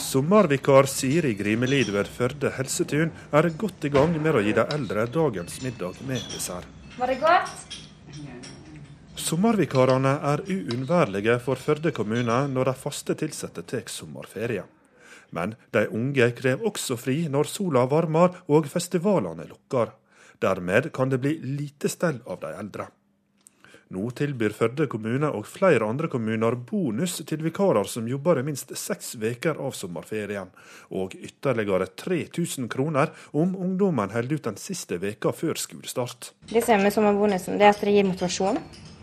[0.00, 5.06] Sommervikar Siri Grimelid ved Førde helsetun er godt i gang med å gi de eldre
[5.10, 6.68] dagens middag med dessert.
[6.98, 7.64] Var det godt?
[9.24, 14.66] Sommervikarene er uunnværlige for Førde kommune når de faste ansatte tar sommerferie.
[15.32, 19.94] Men de unge krever også fri når sola varmer og festivalene lukker.
[20.44, 22.90] Dermed kan det bli lite stell av de eldre.
[23.96, 28.76] Nå tilbyr Førde kommune og flere andre kommuner bonus til vikarer som jobber i minst
[28.76, 30.52] seks uker av sommerferien,
[30.92, 36.34] og ytterligere 3000 kroner om ungdommen holder ut den siste veka før skolestart.
[36.50, 38.60] Det som er med sommerbonusen, det er at det gir motivasjon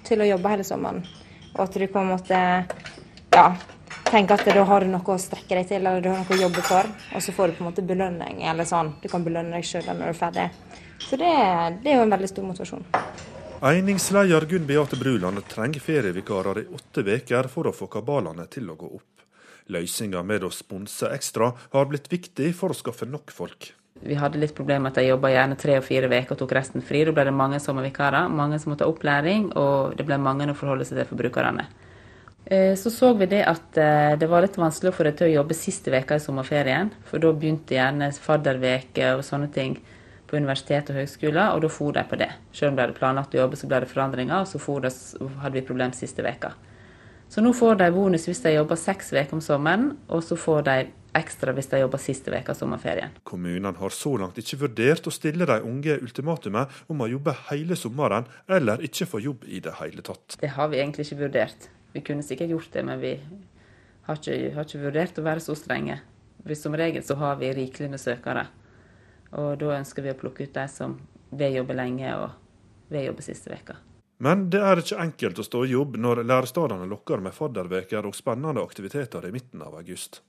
[0.08, 1.04] til å jobbe hele sommeren.
[1.54, 2.40] Og at du på en måte
[3.36, 3.46] ja,
[4.08, 6.42] tenker at da har du noe å strekke deg til, eller du har noe å
[6.46, 6.88] jobbe for.
[7.16, 8.96] Og så får du på en måte belønning, eller sånn.
[9.02, 10.48] Du kan belønne deg sjøl når du er ferdig.
[11.02, 11.32] Så det,
[11.84, 12.86] det er jo en veldig stor motivasjon.
[13.62, 18.78] Einingsleder Gunn Beate Bruland trenger ferievikarer i åtte uker for å få kabalene til å
[18.80, 19.26] gå opp.
[19.72, 23.70] Løsninga med å sponse ekstra har blitt viktig for å skaffe nok folk.
[24.02, 26.56] Vi hadde litt problemer med at de jobba gjerne tre og fire uker og tok
[26.58, 27.04] resten fri.
[27.06, 30.58] Da ble det mange sommervikarer, mange som måtte ha opplæring, og det ble mange å
[30.58, 31.68] forholde seg til for brukerne.
[32.46, 35.30] Eh, så så vi det at eh, det var litt vanskelig å få det til
[35.30, 36.90] å jobbe siste veka i sommerferien.
[37.06, 39.78] For da begynte gjerne fadderveker og sånne ting
[40.32, 42.32] på universitet og høgskoler, og da for de på det.
[42.56, 44.94] Selv om de hadde planlagt å jobbe, så ble det forandringer, og så det,
[45.44, 46.54] hadde vi problem siste veka.
[47.32, 50.66] Så nå får de bonus hvis de jobber seks uker om sommeren, og så får
[50.68, 50.78] de
[51.18, 53.14] ekstra hvis de jobber siste veka sommerferien.
[53.28, 57.78] Kommunene har så langt ikke vurdert å stille de unge ultimatumet om å jobbe hele
[57.80, 60.38] sommeren, eller ikke få jobb i det hele tatt.
[60.42, 61.70] Det har vi egentlig ikke vurdert.
[61.92, 63.16] Vi kunne sikkert gjort det, men vi
[64.08, 66.00] har ikke, har ikke vurdert å være så strenge.
[66.58, 68.48] Som regel så har vi rikelig med søkere.
[69.38, 70.98] Og da ønsker vi å plukke ut de som
[71.32, 72.32] vil jobbe lenge og
[72.92, 73.78] vil jobbe siste veka.
[74.22, 78.18] Men det er ikke enkelt å stå i jobb når lærestedene lokker med fadderveker og
[78.18, 80.20] spennende aktiviteter i midten av august.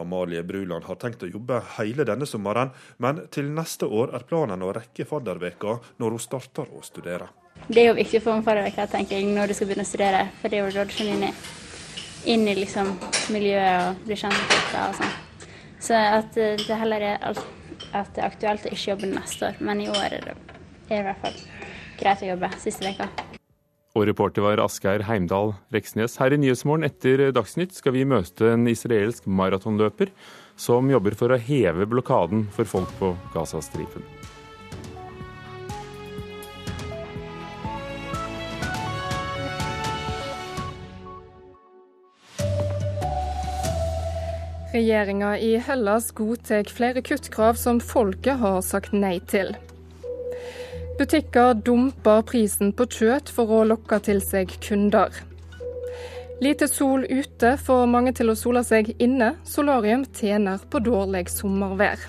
[0.00, 4.62] Amalie Bruland har tenkt å jobbe hele denne sommeren, men til neste år er planen
[4.62, 7.28] å rekke fadderveka når hun starter å studere.
[7.68, 10.24] Det er jo viktig for en fadderveke tenker jeg, når du skal begynne å studere,
[10.40, 11.34] for det er jo da du kommer inn i,
[12.34, 12.92] inn i liksom,
[13.34, 15.14] miljøet og blir kjent med folk og sånn.
[15.86, 17.30] Så at det heller er
[17.92, 20.36] at det er aktuelt å ikke jobbe neste år, men i år er det,
[20.88, 21.40] er det i hvert fall
[22.00, 23.35] greit å jobbe siste veka.
[23.96, 26.18] Og reporter var Asgeir Heimdal Reksnes.
[26.20, 30.12] Her i Nyhetsmorgen etter Dagsnytt skal vi møte en israelsk maratonløper
[30.60, 34.04] som jobber for å heve blokaden for folk på Gazastripen.
[44.76, 49.56] Regjeringa i Hellas godtar flere kuttkrav som folket har sagt nei til.
[50.96, 55.12] Butikker dumper prisen på kjøtt for å lokke til seg kunder.
[56.40, 59.34] Lite sol ute får mange til å sole seg inne.
[59.44, 62.00] Solarium tjener på dårlig sommervær.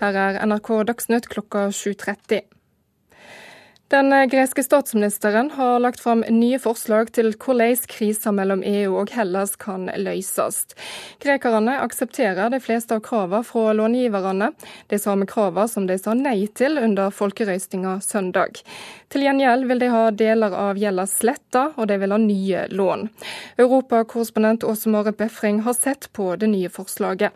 [0.00, 2.59] Her er NRK Dagsnytt klokka 7.30.
[3.90, 9.56] Den greske statsministeren har lagt fram nye forslag til hvordan krisa mellom EU og Hellas
[9.58, 10.60] kan løses.
[11.18, 14.52] Grekerne aksepterer de fleste av kravene fra långiverne,
[14.86, 18.62] de samme kravene som de sa nei til under folkerøystinga søndag.
[19.10, 23.08] Til gjengjeld vil de ha deler av gjelda sletta, og de vil ha nye lån.
[23.58, 27.34] Europakorrespondent Åse Marit Befring har sett på det nye forslaget.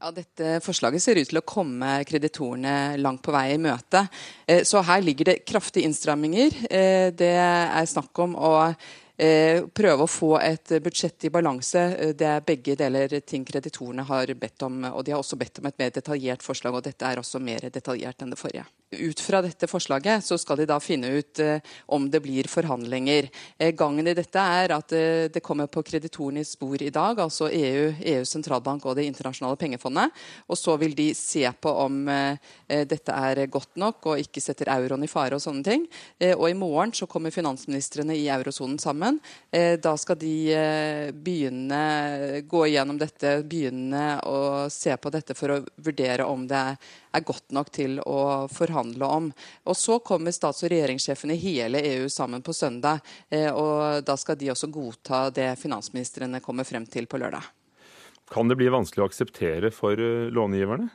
[0.00, 4.06] Ja, dette forslaget ser ut til å komme kreditorene langt på vei i møte.
[4.48, 6.56] Eh, så her ligger det kraftige innstramminger.
[6.70, 11.84] Eh, det er snakk om å eh, prøve å få et budsjett i balanse.
[12.16, 14.86] Det er begge deler ting kreditorene har bedt om.
[14.88, 17.68] Og de har også bedt om et mer detaljert forslag, og dette er også mer
[17.68, 18.64] detaljert enn det forrige.
[18.90, 21.62] Ut fra dette forslaget så skal de da finne ut eh,
[21.94, 23.28] om det blir forhandlinger.
[23.54, 27.46] Eh, gangen i dette er at eh, det kommer på kreditorenes spor i dag, altså
[27.54, 30.10] EU, EUs sentralbank og Det internasjonale pengefondet.
[30.50, 34.42] Og så vil de se på om eh, eh, dette er godt nok og ikke
[34.42, 35.86] setter euroen i fare og sånne ting.
[36.18, 39.22] Eh, og i morgen så kommer finansministrene i eurosonen sammen.
[39.50, 46.26] da skal de begynne gå igjennom dette, begynne å se på dette for å vurdere
[46.26, 49.30] om det er er godt nok til å forhandle om.
[49.66, 53.00] Og Så kommer stats- og regjeringssjefene i hele EU sammen på søndag.
[53.30, 57.42] Eh, og Da skal de også godta det finansministrene kommer frem til på lørdag.
[58.30, 60.90] Kan det bli vanskelig å akseptere for eh, långiverne?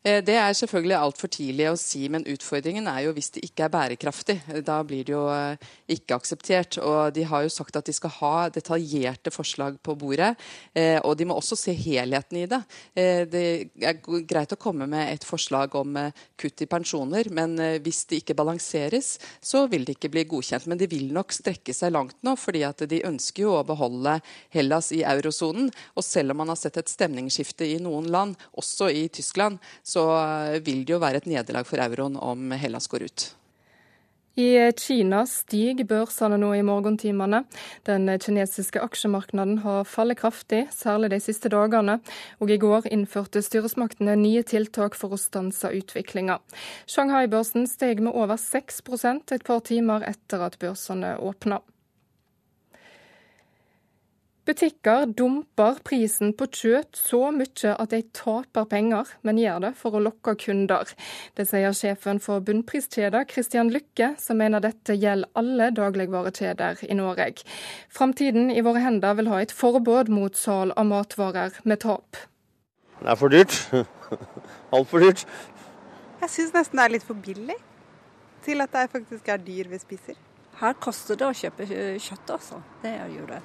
[0.00, 3.66] Eh, det er selvfølgelig altfor tidlig å si, men utfordringen er jo hvis det ikke
[3.66, 4.38] er bærekraftig.
[4.64, 5.60] Da blir det jo eh,
[5.92, 6.78] ikke akseptert.
[6.80, 10.32] Og de har jo sagt at de skal ha detaljerte forslag på bordet.
[10.72, 12.62] Eh, og de må også se helheten i det.
[12.94, 13.42] Det
[13.84, 15.96] er greit å komme med et forslag om
[16.40, 19.12] kutt i pensjoner, men hvis det ikke balanseres,
[19.44, 20.66] så vil det ikke bli godkjent.
[20.70, 24.16] Men de vil nok strekke seg langt nå, fordi at de ønsker jo å beholde
[24.54, 25.70] Hellas i eurosonen.
[25.96, 29.60] Og selv om man har sett et stemningsskifte i noen land, også i Tyskland,
[29.90, 30.06] så
[30.62, 33.30] vil det jo være et nederlag for euroen om Hellas går ut.
[34.38, 37.42] I Kina stiger børsene nå i morgentimene.
[37.84, 41.98] Den kinesiske aksjemarkedet har fallet kraftig, særlig de siste dagene.
[42.38, 46.38] Og i går innførte styresmaktene nye tiltak for å stanse utviklinga.
[46.86, 51.60] Shanghai-børsen steg med over 6% et par timer etter at børsene åpna.
[54.50, 59.94] Butikker dumper prisen på kjøtt så mye at de taper penger, men gjør det for
[59.94, 60.90] å lokke kunder.
[61.38, 67.44] Det sier sjefen for bunnpriskjeder, Christian Lykke, som mener dette gjelder alle dagligvarekjeder i Norge.
[67.94, 72.18] Framtiden i våre hender vil ha et forbud mot salg av matvarer med tap.
[72.98, 73.54] Det er for dyrt.
[74.74, 75.22] Altfor dyrt.
[76.24, 77.60] Jeg syns nesten det er litt for billig
[78.42, 80.18] til at det faktisk er dyr vi spiser.
[80.58, 82.58] Her koster det å kjøpe kjøtt, altså.
[82.82, 83.42] Det gjør det.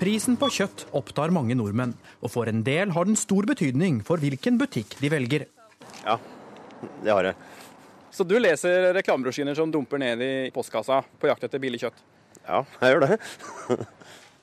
[0.00, 1.90] Prisen på kjøtt opptar mange nordmenn,
[2.24, 5.44] og for en del har den stor betydning for hvilken butikk de velger.
[6.06, 6.14] Ja,
[7.04, 7.36] det har jeg.
[8.08, 12.00] Så du leser reklamebrosjyrer som dumper ned i postkassa på jakt etter billig kjøtt?
[12.46, 13.18] Ja, jeg gjør det.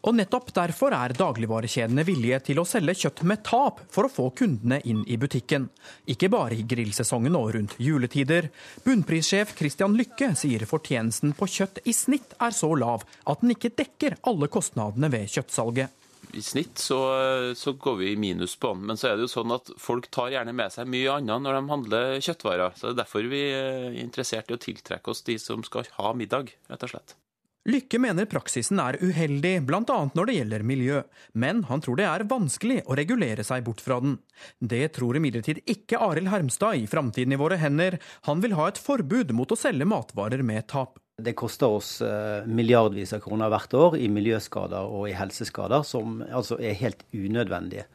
[0.07, 4.29] Og nettopp derfor er dagligvarekjedene villige til å selge kjøtt med tap for å få
[4.39, 5.65] kundene inn i butikken.
[6.07, 8.47] Ikke bare i grillsesongen og rundt juletider.
[8.85, 13.73] Bunnprissjef Christian Lykke sier fortjenesten på kjøtt i snitt er så lav at den ikke
[13.75, 15.91] dekker alle kostnadene ved kjøttsalget.
[16.39, 17.01] I snitt så,
[17.55, 20.07] så, går vi i minus på den, men så er det jo sånn at folk
[20.13, 22.79] tar gjerne med seg mye annet når de handler kjøttvarer.
[22.79, 26.15] Så det er derfor vi er interessert i å tiltrekke oss de som skal ha
[26.15, 27.19] middag, rett og slett.
[27.67, 29.95] Lykke mener praksisen er uheldig, bl.a.
[30.15, 31.01] når det gjelder miljø,
[31.35, 34.13] men han tror det er vanskelig å regulere seg bort fra den.
[34.63, 37.99] Det tror imidlertid ikke Arild Hermstad i Framtiden i våre hender.
[38.29, 40.95] Han vil ha et forbud mot å selge matvarer med tap.
[41.19, 46.21] Det koster oss eh, milliardvis av kroner hvert år i miljøskader og i helseskader, som
[46.23, 47.89] altså er helt unødvendige.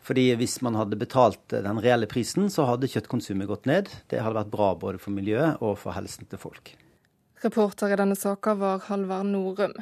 [0.00, 3.92] Fordi Hvis man hadde betalt den reelle prisen, så hadde kjøttkonsumet gått ned.
[4.08, 6.72] Det hadde vært bra både for miljøet og for helsen til folk.
[7.42, 9.78] Reporter i denne saka var Halvard Norum.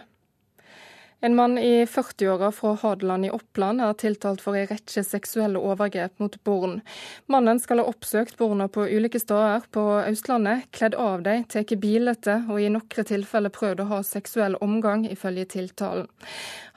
[1.21, 6.23] En mann i 40-åra fra Hadeland i Oppland er tiltalt for ei rekke seksuelle overgrep
[6.23, 6.77] mot barn.
[7.27, 12.47] Mannen skal ha oppsøkt barna på ulike steder på Østlandet, kledd av dem, tatt bilder
[12.47, 16.07] og i noen tilfeller prøvd å ha seksuell omgang, ifølge tiltalen.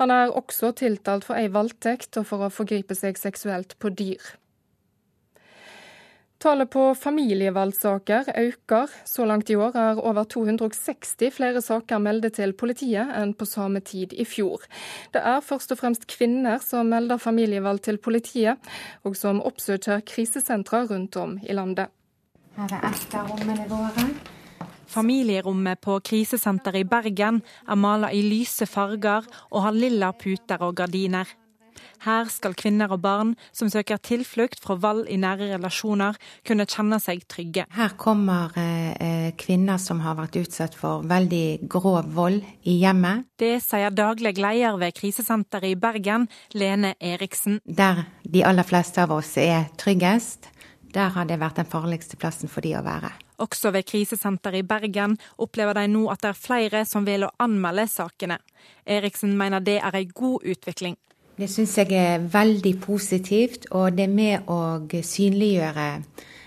[0.01, 4.33] Han er også tiltalt for ei voldtekt og for å forgripe seg seksuelt på dyr.
[6.41, 8.89] Tallet på familievalgsaker øker.
[9.05, 13.79] Så langt i år er over 260 flere saker meldt til politiet enn på samme
[13.85, 14.65] tid i fjor.
[15.13, 18.57] Det er først og fremst kvinner som melder familievalg til politiet,
[19.05, 21.93] og som oppsøker krisesentre rundt om i landet.
[22.57, 24.07] Her er Esta-rommene våre.
[24.91, 30.75] Familierommet på krisesenteret i Bergen er malet i lyse farger og har lilla puter og
[30.81, 31.29] gardiner.
[32.01, 36.97] Her skal kvinner og barn som søker tilflukt fra vold i nære relasjoner, kunne kjenne
[37.01, 37.67] seg trygge.
[37.75, 43.27] Her kommer eh, kvinner som har vært utsatt for veldig grov vold i hjemmet.
[43.37, 46.25] Det sier daglig leder ved krisesenteret i Bergen,
[46.57, 47.59] Lene Eriksen.
[47.65, 50.49] Der de aller fleste av oss er tryggest,
[50.91, 53.13] der har det vært den farligste plassen for de å være.
[53.41, 57.31] Også ved krisesenteret i Bergen opplever de nå at det er flere som vil å
[57.41, 58.37] anmelde sakene.
[58.85, 60.97] Eriksen mener det er en god utvikling.
[61.41, 65.85] Det syns jeg er veldig positivt, og det er med å synliggjøre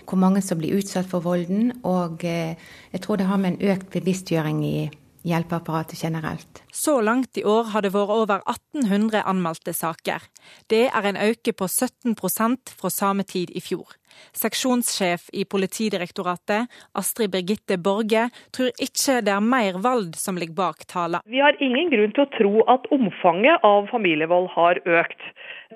[0.07, 1.73] hvor mange som blir utsatt for volden.
[1.83, 2.55] Og eh,
[2.93, 4.77] jeg tror det har med en økt bevisstgjøring i
[5.25, 6.63] hjelpeapparatet generelt.
[6.73, 10.23] Så langt i år har det vært over 1800 anmeldte saker.
[10.69, 13.97] Det er en økning på 17% fra samme tid i fjor.
[14.35, 20.85] Seksjonssjef i Politidirektoratet, Astrid Birgitte Borge, tror ikke det er mer vold som ligger bak
[20.91, 21.23] tallene.
[21.27, 25.27] Vi har ingen grunn til å tro at omfanget av familievold har økt.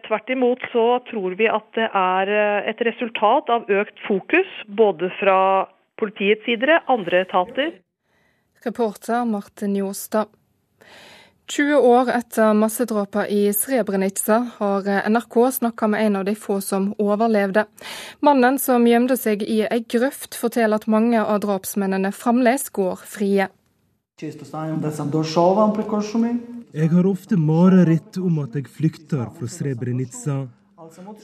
[0.07, 5.11] Tvert imot så tror vi at det er eh, et resultat av økt fokus, både
[5.19, 5.39] fra
[5.99, 7.73] politiets side, andre etater.
[8.63, 10.25] Reporter Martin Jostad.
[11.49, 16.93] 20 år etter massedrapet i Srebrenica har NRK snakka med en av de få som
[16.97, 17.65] overlevde.
[18.19, 23.47] Mannen som gjemte seg i ei grøft, forteller at mange av drapsmennene fremdeles går frie.
[26.71, 30.39] Jeg har ofte mareritt om at jeg flykter fra Srebrenica.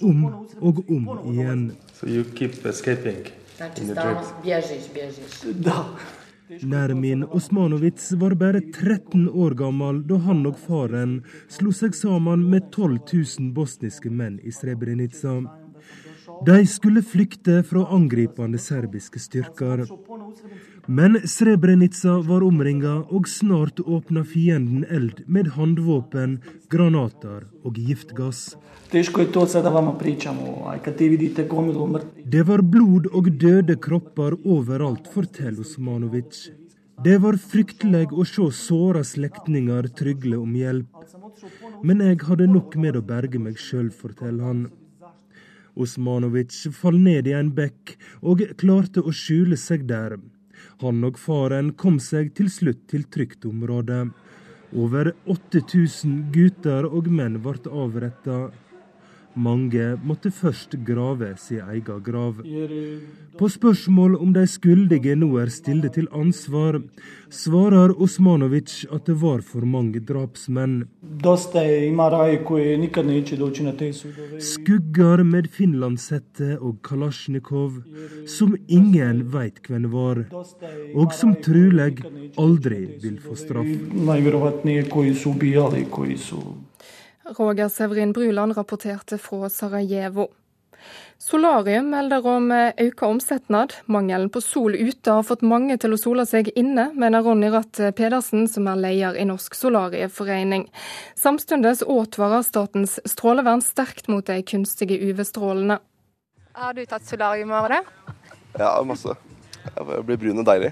[0.02, 0.26] Om
[0.62, 1.72] og om igjen.
[1.94, 3.28] So you keep escaping
[3.78, 4.34] in the dreams.
[6.50, 11.16] Nermin Osmanovic var bare 13 år gammel da han og faren
[11.50, 15.40] slo seg sammen med 12 000 bosniske menn i Srebrenica.
[16.46, 19.86] De skulle flykte fra angripende serbiske styrker.
[20.88, 26.38] Men Srebrenica var omringa, og snart åpna fienden eld med håndvåpen,
[26.70, 28.56] granater og giftgass.
[32.36, 36.46] Det var blod og døde kropper overalt, forteller Osmanovic.
[37.04, 40.88] Det var fryktelig å se såra slektninger trygle om hjelp.
[41.84, 44.68] Men jeg hadde nok med å berge meg sjøl, forteller han.
[45.76, 50.18] Osmanovic falt ned i en bekk og klarte å skjule seg der.
[50.84, 54.06] Han og faren kom seg til slutt til trygt område.
[54.76, 58.50] Over 8000 gutter og menn ble avretta.
[59.36, 62.38] Mange måtte først grave sin egen grav.
[63.38, 66.78] På spørsmål om de skyldige nå er stille til ansvar,
[67.28, 70.86] svarer Osmanovic at det var for mange drapsmenn.
[74.40, 77.82] Skugger med finlandshette og kalasjnikov,
[78.28, 80.24] som ingen veit hvem var,
[80.96, 82.00] og som truleg
[82.40, 83.68] aldri vil få straff.
[87.26, 90.28] Roger Severin Bruland rapporterte fra Sarajevo.
[91.18, 93.74] Solarium melder om økt omsetnad.
[93.90, 97.80] Mangelen på sol ute har fått mange til å sole seg inne, mener Ronny Ratt
[97.98, 100.68] Pedersen, som er leder i Norsk Solarieforening.
[101.18, 105.80] Samtidig advarer Statens strålevern sterkt mot de kunstige UV-strålene.
[106.56, 107.82] Har du tatt solarium over det?
[108.60, 109.18] Ja, masse.
[109.66, 110.72] Jeg blir brun og deilig.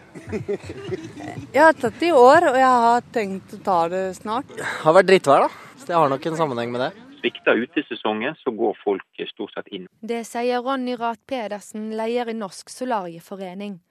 [1.56, 4.54] jeg har tatt det i år, og jeg har tenkt å ta det snart.
[4.54, 5.73] Det har vært drittvær, da.
[5.88, 6.92] Det har nok en sammenheng med det.
[7.20, 9.88] Svikter utesesongen, så går folk stort sett inn.
[10.00, 13.82] Det sier Ronny Rath Pedersen, leder i Norsk Solarieforening.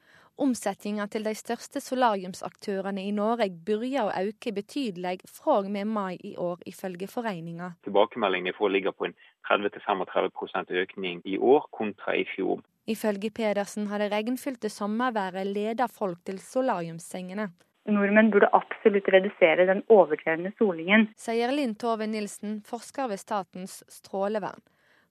[0.40, 6.16] Omsetninga til de største solariumsaktørene i Norge begynner å øke betydelig fra og med mai
[6.24, 7.74] i år, ifølge foreninga.
[7.84, 9.16] Tilbakemeldingene får ligger på en
[9.50, 12.64] 30-35 økning i år kontra i fjor.
[12.88, 17.50] Ifølge Pedersen har det regnfylte sommerværet ledet folk til solariumssengene.
[17.90, 21.08] Nordmenn burde absolutt redusere den overdrevne solingen.
[21.18, 24.62] Sier Linn Tove Nilsen, forsker ved Statens strålevern.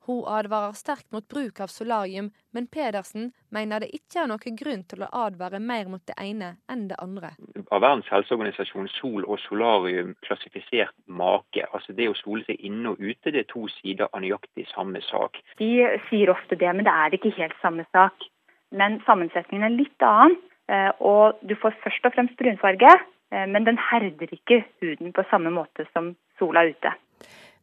[0.06, 4.82] Hun advarer sterkt mot bruk av solarium, men Pedersen mener det ikke er noen grunn
[4.90, 7.36] til å advare mer mot det ene enn det andre.
[7.70, 11.68] Av Verdens helseorganisasjon sol og solarium klassifisert make.
[11.70, 15.04] Altså det å sole seg inne og ute, det er to sider av nøyaktig samme
[15.06, 15.38] sak.
[15.62, 15.70] De
[16.10, 18.26] sier ofte det, men det er ikke helt samme sak.
[18.74, 20.40] Men sammensetningen er litt annen.
[20.70, 22.92] Eh, og du får først og fremst brunfarge,
[23.34, 26.94] eh, men den herder ikke huden på samme måte som sola ute.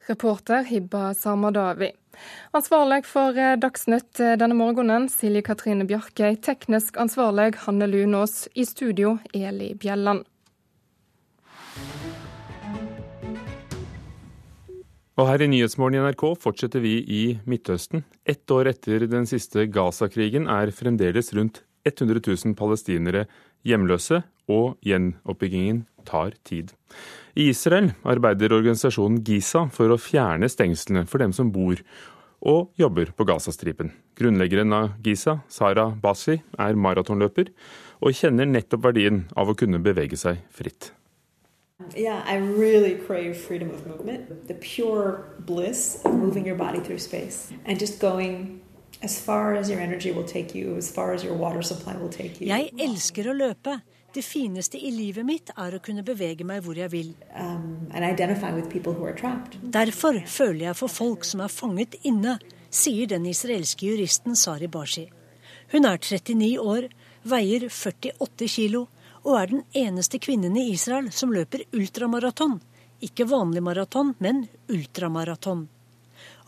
[0.09, 1.91] Reporter Hibba Samadawi.
[2.57, 6.41] Ansvarlig for eh, Dagsnytt denne morgenen, Silje Katrine Bjarkøy.
[6.43, 8.49] Teknisk ansvarlig, Hanne Lunås.
[8.55, 10.27] I studio, Eli Bjelland.
[15.19, 18.05] Og her i Nyhetsmorgen i NRK fortsetter vi i Midtøsten.
[18.23, 23.27] Ett år etter den siste Gaza-krigen er fremdeles rundt 100 000 palestinere
[23.67, 26.73] hjemløse, og gjenoppbyggingen tar tid.
[27.37, 31.81] I Israel arbeider organisasjonen Giza for å fjerne stengslene for dem som bor
[32.49, 33.93] og jobber på Gazastripen.
[34.19, 37.51] Grunnleggeren av Giza, Sara Basi, er maratonløper
[38.01, 40.93] og kjenner nettopp verdien av å kunne bevege seg fritt.
[41.95, 46.99] Yeah, I really crave freedom of movement, the pure bliss of moving your body through
[46.99, 48.61] space and just going
[52.51, 53.77] jeg elsker å løpe.
[54.15, 57.13] Det fineste i livet mitt er å kunne bevege meg hvor jeg vil.
[57.37, 57.87] Um,
[59.63, 62.39] Derfor føler jeg for folk som er fanget inne,
[62.71, 65.07] sier den israelske juristen Sari Bashi.
[65.71, 66.89] Hun er 39 år,
[67.29, 68.87] veier 48 kilo
[69.23, 72.59] og er den eneste kvinnen i Israel som løper ultramaraton.
[73.05, 75.69] Ikke vanlig maraton, men ultramaraton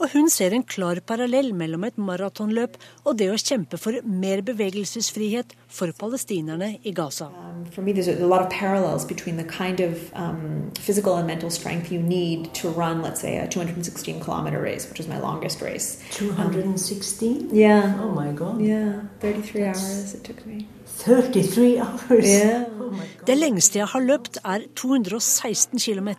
[0.00, 4.40] og hun ser en klar parallell mellom et maratonløp og det å kjempe for mer
[4.46, 7.28] bevegelsesfrihet for palestinerne i Gaza.
[7.28, 11.50] Um, for meg er det mange paralleller mellom den kind of um, physical and mental
[11.50, 15.60] strength you need to run, let's say, a 216 kilometer race, which is my longest
[15.60, 16.02] race.
[16.12, 17.28] 216?
[17.28, 18.00] Um, yeah.
[18.00, 18.60] Oh my god.
[18.60, 19.84] Yeah, 33 That's...
[19.84, 20.66] hours it took me.
[20.86, 22.26] 33 hours?
[22.26, 22.64] Yeah.
[22.80, 22.92] Oh
[23.26, 26.10] det lengste jeg har løpt, er 216 km.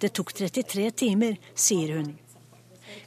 [0.00, 2.16] Det tok 33 timer, sier hun.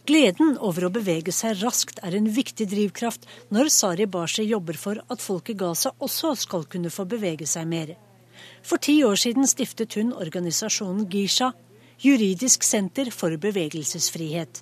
[0.03, 3.23] Gleden over å bevege seg raskt er en viktig drivkraft
[3.55, 7.69] når Sari Bashi jobber for at folk i Gaza også skal kunne få bevege seg
[7.71, 7.93] mer.
[8.67, 11.53] For ti år siden stiftet hun organisasjonen Gisha,
[12.03, 14.59] juridisk senter for bevegelsesfrihet.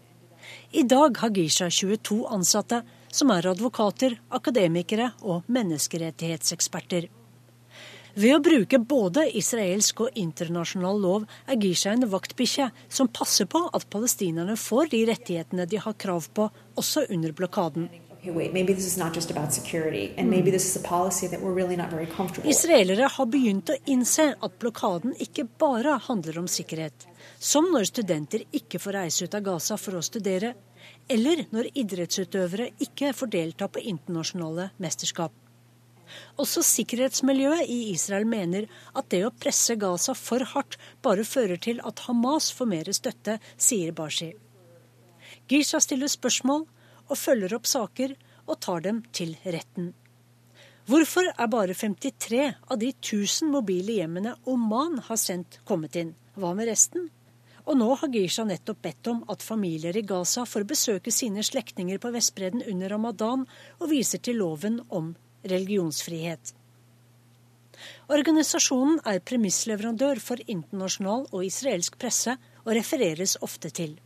[0.77, 7.09] I dag har Gisha 22 ansatte, som er advokater, akademikere og menneskerettighetseksperter.
[8.13, 13.63] Ved å bruke både israelsk og internasjonal lov er Gisha en vaktbikkje som passer på
[13.71, 17.87] at palestinerne får de rettighetene de har krav på, også under blokaden.
[22.43, 27.07] Israelere har begynt å innse at blokaden ikke bare handler om sikkerhet.
[27.39, 30.53] Som når studenter ikke får reise ut av Gaza for å studere,
[31.09, 35.40] eller når idrettsutøvere ikke får delta på internasjonale mesterskap.
[36.41, 41.81] Også sikkerhetsmiljøet i Israel mener at det å presse Gaza for hardt bare fører til
[41.87, 44.31] at Hamas får mer støtte, sier Bashi.
[45.51, 46.67] Gisha stiller spørsmål
[47.11, 48.15] og følger opp saker
[48.47, 49.91] og tar dem til retten.
[50.89, 56.15] Hvorfor er bare 53 av de 1000 mobile hjemmene Oman har sendt, kommet inn?
[56.35, 57.09] Hva med resten?
[57.69, 62.01] Og nå har Gisha nettopp bedt om at familier i Gaza får besøke sine slektninger
[62.01, 63.45] på Vestbredden under ramadan,
[63.79, 66.53] og viser til loven om religionsfrihet.
[68.11, 73.99] Organisasjonen er premissleverandør for internasjonal og israelsk presse, og refereres ofte til.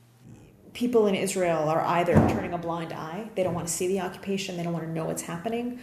[0.74, 4.02] People in Israel are either turning a blind eye, they don't want to see the
[4.02, 5.80] occupation, they don't want to know what's happening,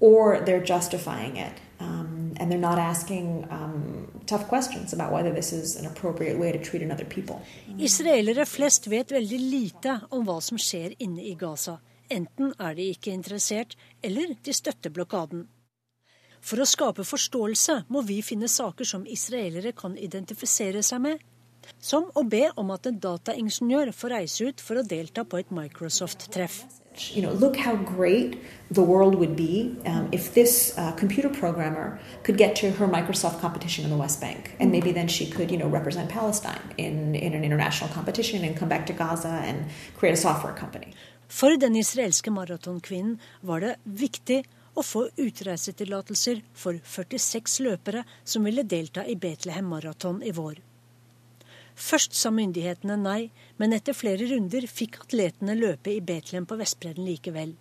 [0.00, 1.56] or they're justifying it.
[1.80, 6.52] Um, and they're not asking um, tough questions about whether this is an appropriate way
[6.52, 7.40] to treat another people.
[7.78, 11.78] Israelere flest vet veldig lite om hva som skjer inne i Gaza.
[12.12, 15.46] Enten er de ikke interessert, eller de støtter blokaden.
[16.42, 21.22] For å skape forståelse må vi finne saker som israelere kan identifisere seg med.
[21.78, 25.52] Som å be om at en dataingeniør får reise ut for å delta på et
[25.54, 26.64] Microsoft-treff.
[27.14, 28.36] You know, look how great
[28.70, 31.30] the world would be um, if this uh, computer
[32.86, 35.68] Microsoft competition in the West Bank, and maybe then she could, you know,
[36.08, 40.92] Palestine in in an international competition and come Gaza and create a software company.
[41.32, 44.42] For den israelske maratonkvinnen var det viktig
[44.76, 50.60] å få utreisetillatelser for 46 løpere som ville delta i Betlehem Maraton i vår.
[51.72, 57.08] Først sa myndighetene nei, men etter flere runder fikk atletene løpe i Betlehem på Vestbredden
[57.08, 57.54] likevel.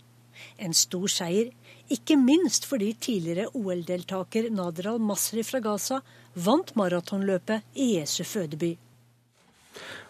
[0.60, 1.52] En stor seier,
[1.92, 6.02] ikke minst fordi tidligere OL-deltaker Nader al-Masri fra Gaza
[6.36, 8.76] vant maratonløpet i Jesu fødeby.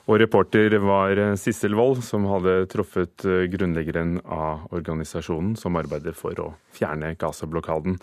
[0.10, 6.38] Og reporter var Sissel Wold, som hadde truffet eh, grunnleggeren av organisasjonen som arbeider for
[6.42, 8.00] å fjerne Gaza-blokaden.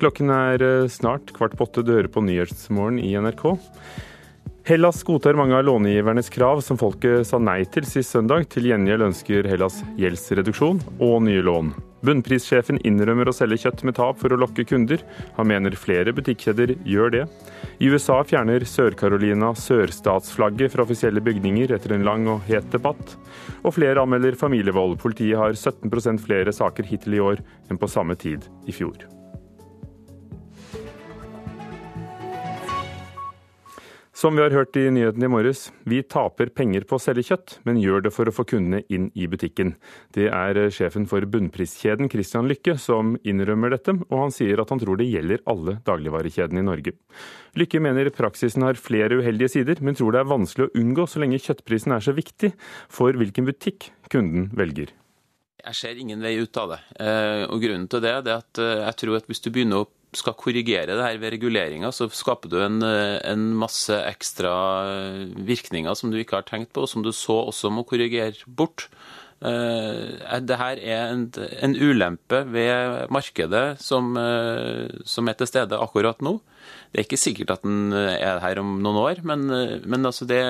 [0.00, 1.82] Klokken er eh, snart kvart på åtte.
[1.82, 3.48] Du hører på Nyhetsmorgen i NRK.
[4.66, 8.48] Hellas godtar mange av långivernes krav som folket sa nei til sist søndag.
[8.50, 11.70] Til gjengjeld ønsker Hellas gjeldsreduksjon og nye lån.
[12.06, 15.02] Bunnprissjefen innrømmer å selge kjøtt med tap for å lokke kunder.
[15.38, 17.24] Han mener flere butikkjeder gjør det.
[17.82, 23.16] I USA fjerner Sør-Carolina sørstatsflagget fra offisielle bygninger etter en lang og het debatt.
[23.64, 25.00] Og flere anmelder familievold.
[25.02, 29.15] Politiet har 17% flere saker hittil i år enn på samme tid i fjor.
[34.16, 37.58] Som vi har hørt i nyhetene i morges, vi taper penger på å selge kjøtt,
[37.68, 39.74] men gjør det for å få kundene inn i butikken.
[40.16, 44.72] Det er eh, sjefen for bunnpriskjeden Christian Lykke som innrømmer dette, og han sier at
[44.72, 46.94] han tror det gjelder alle dagligvarekjedene i Norge.
[47.60, 51.20] Lykke mener praksisen har flere uheldige sider, men tror det er vanskelig å unngå så
[51.20, 52.54] lenge kjøttprisen er så viktig
[52.88, 54.96] for hvilken butikk kunden velger.
[55.60, 56.80] Jeg ser ingen vei ut av det.
[57.04, 59.90] Eh, og Grunnen til det er at eh, jeg tror at hvis du begynner å
[60.16, 64.54] skal korrigere det her ved reguleringa, så skaper du en, en, masse ekstra
[65.36, 68.88] virkninger som du ikke har tenkt på, og som du så også må korrigere bort.
[69.36, 74.16] Dette det her er en, en, ulempe ved markedet som,
[75.04, 76.38] som, er til stede akkurat nå.
[76.88, 79.44] Det er ikke sikkert at den er her om noen år, men,
[79.84, 80.40] men altså det,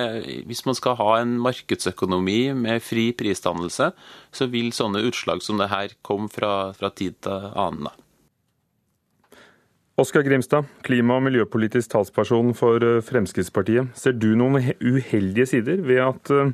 [0.47, 3.91] hvis man skal ha en markedsøkonomi med fri prisdannelse,
[4.31, 8.06] så vil sånne utslag som det her komme fra, fra tid til annen.
[9.97, 13.94] Oskar Grimstad, klima- og miljøpolitisk talsperson for eh, Fremskrittspartiet.
[13.97, 16.51] Ser du noen uheldige sider ved at eh,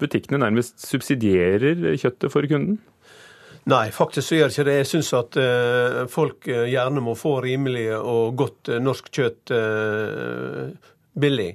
[0.00, 2.78] butikkene nærmest subsidierer kjøttet for kunden?
[3.68, 4.76] Nei, faktisk så gjør ikke det.
[4.78, 5.36] Jeg syns at
[6.08, 9.52] folk gjerne må få rimelig og godt norsk kjøtt
[11.20, 11.50] billig.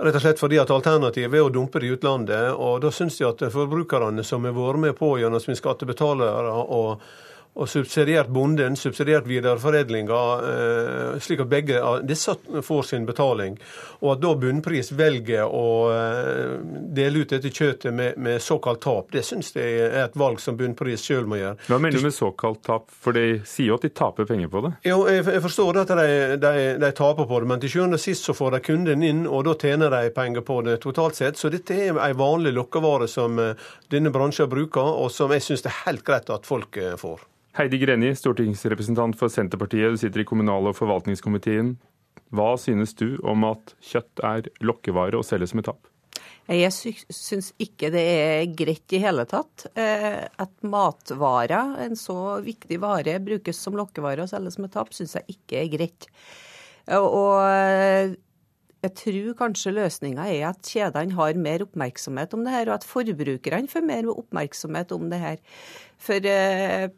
[0.00, 2.54] Rett og slett fordi at alternativet er å dumpe det i utlandet.
[2.56, 7.04] Og da syns jeg at forbrukerne som har vært med på gjennom som skattebetalere og
[7.52, 12.32] og subsidiert bonden, subsidiert videreforedlinga, eh, slik at begge disse
[12.64, 13.58] får sin betaling.
[14.00, 16.54] Og at da bunnpris velger å eh,
[16.96, 20.56] dele ut dette kjøttet med, med såkalt tap, det syns jeg er et valg som
[20.56, 21.58] bunnpris sjøl må gjøre.
[21.68, 24.62] Hva mener du med såkalt tap, for de sier jo at de taper penger på
[24.64, 24.72] det?
[24.88, 26.06] Jo, jeg, forstår at de,
[26.40, 29.26] de, de, taper på det, men til sjuende og sist så får de kunden inn,
[29.28, 31.36] og da tjener de penger på det totalt sett.
[31.36, 35.66] Så dette er en vanlig lokkevare som eh, denne bransjen bruker, og som jeg syns
[35.68, 37.28] det er helt greit at folk får.
[37.52, 41.74] Heidi Greni, stortingsrepresentant for Senterpartiet, du sitter i kommunal- og forvaltningskomiteen.
[42.32, 45.90] Hva synes du om at kjøtt er lokkevare og selges med tap?
[46.48, 52.80] Jeg syns ikke det er greit i hele tatt eh, at matvarer, en så viktig
[52.82, 56.08] vare, brukes som lokkevare og selges med tap, syns jeg ikke er greit.
[56.88, 58.16] Og eh,
[58.82, 62.88] jeg tror kanskje løsninga er at kjedene har mer oppmerksomhet om det her, og at
[62.88, 65.38] forbrukerne får mer oppmerksomhet om det her.
[66.02, 66.88] For eh,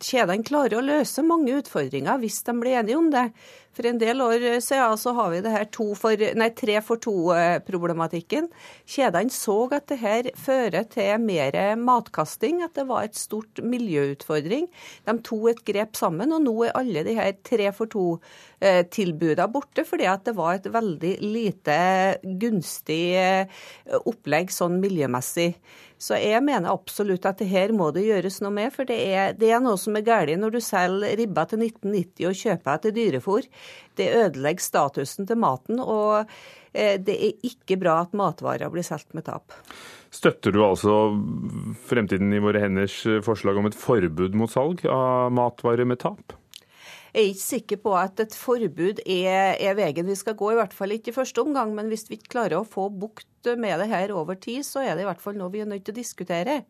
[0.00, 3.30] kjedene klarer å løse mange utfordringer hvis de blir enige om det.
[3.70, 8.48] For en del år siden så har vi det her for, nei, tre for to-problematikken.
[8.90, 14.66] Kjedene så at det her fører til mer matkasting, at det var et stort miljøutfordring.
[15.06, 19.86] De tok et grep sammen, og nå er alle de her tre for to-tilbudene borte,
[19.86, 21.78] fordi at det var et veldig lite
[22.42, 23.62] gunstig eh,
[24.02, 25.54] opplegg sånn miljømessig.
[26.00, 29.34] Så jeg mener absolutt at det her må det gjøres noe med, for det er,
[29.36, 32.96] det er noe som er galt når du selger ribba til 1990 og kjøper til
[32.96, 33.48] dyrefôr.
[34.00, 36.24] Det ødelegger statusen til maten, og
[36.72, 39.52] eh, det er ikke bra at matvarer blir solgt med tap.
[40.10, 40.96] Støtter du altså
[41.86, 46.39] Fremtiden i våre henders forslag om et forbud mot salg av matvarer med tap?
[47.10, 50.58] Jeg er ikke sikker på at et forbud er, er, veien vi skal gå, i
[50.60, 51.74] hvert fall ikke i første omgang.
[51.74, 54.94] Men hvis vi ikke klarer å få bukt med det her over tid, så er
[54.94, 56.60] det i hvert fall noe vi er nødt til å diskutere.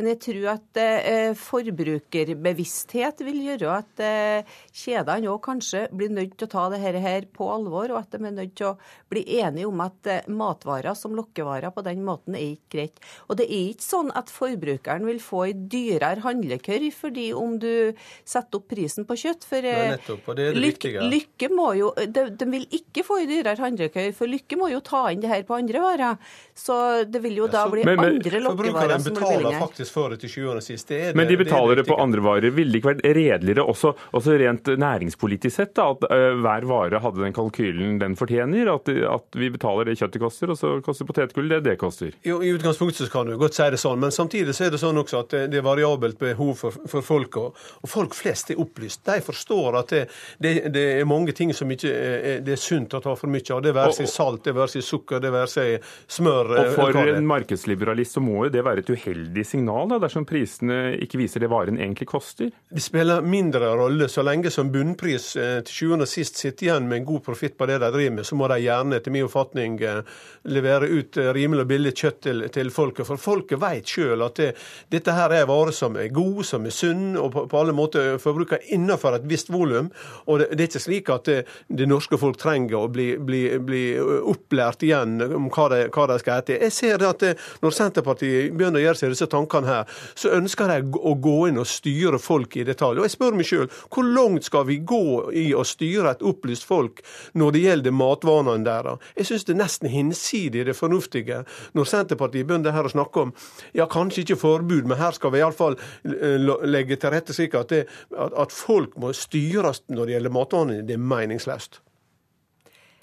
[0.00, 6.38] Men jeg tror at eh, forbrukerbevissthet vil gjøre at eh, kjedene òg kanskje blir nødt
[6.40, 8.78] til å ta dette her på alvor, og at de er nødt til å
[9.12, 13.02] bli enige om at eh, matvarer som lokkevarer på den måten er ikke greit.
[13.28, 17.92] Og det er ikke sånn at forbrukeren vil få ei dyrere handlekørg fordi om du
[18.24, 19.44] setter opp prisen på kjøtt.
[19.50, 23.28] For nettopp, det er det lykke, lykke må jo de, de, vil ikke få ei
[23.28, 26.34] dyrere handlekørg, for Lykke må jo ta inn det her på andre varer.
[26.56, 30.20] Så det vil jo da bli men, men, andre lokkevarer som blir billigere for det
[30.22, 30.88] til sjuende og sist.
[30.90, 32.54] Det Men de betaler det, det, på andre varer.
[32.54, 37.00] Ville det ikke vært redeligere også, også rent næringspolitisk sett da, at uh, hver vare
[37.02, 38.72] hadde den kalkylen den fortjener?
[38.74, 42.14] At, at, vi betaler det kjøttet koster, og så koster potetgull det det koster?
[42.26, 44.82] Jo, I utgangspunktet så kan du godt si det sånn, men samtidig så er det
[44.82, 47.38] sånn også at det er variabelt behov for, for folk.
[47.40, 49.04] Og, og, folk flest er opplyst.
[49.06, 50.02] De forstår at det,
[50.42, 53.46] det, det er mange ting som ikke er, det er sunt å ta for mye
[53.54, 53.62] av.
[53.64, 56.54] Det være seg salt, det være seg sukker, det være seg smør.
[56.60, 60.26] Og for en markedsliberalist så må jo det være et uheldig signal signal da, dersom
[60.26, 62.50] prisene ikke viser det varen egentlig koster?
[62.70, 64.08] Det spiller mindre rolle.
[64.08, 67.56] Så lenge som bunnpris eh, til sjuende og sist sitter igjen med en god profitt
[67.58, 70.02] på det de driver med, så må de gjerne etter min oppfatning eh,
[70.50, 73.06] levere ut eh, rimelig og billig kjøtt til, til folket.
[73.06, 74.50] For folket vet sjøl at det,
[74.90, 78.18] dette her er varer som er gode, som er sunn, og på, på alle måter
[78.22, 79.90] forbruker innenfor et visst volum.
[80.26, 83.44] Og det, det, er ikke slik at det, det, norske folk trenger å bli, bli,
[83.62, 86.58] bli opplært igjen om hva de, hva de skal ete.
[86.60, 87.24] Jeg ser at
[87.62, 91.60] når Senterpartiet begynner å gjøre seg disse tankene her, så ønsker de å gå inn
[91.60, 93.00] og styre folk i detalj.
[93.00, 95.02] Og jeg spør meg sjøl, hvor langt skal vi gå
[95.36, 97.02] i å styre et opplyst folk
[97.38, 99.10] når det gjelder matvanene deres?
[99.18, 101.42] Jeg syns det er nesten hinsidig det fornuftige
[101.76, 103.34] når Senterpartiet begynner her å snakke om
[103.76, 107.72] ja, kanskje ikke forbud, men her skal vi iallfall eh, legge til rette slik at,
[107.74, 107.84] det,
[108.16, 110.86] at folk må styres når det gjelder matvanene.
[110.86, 111.82] Det er meningsløst.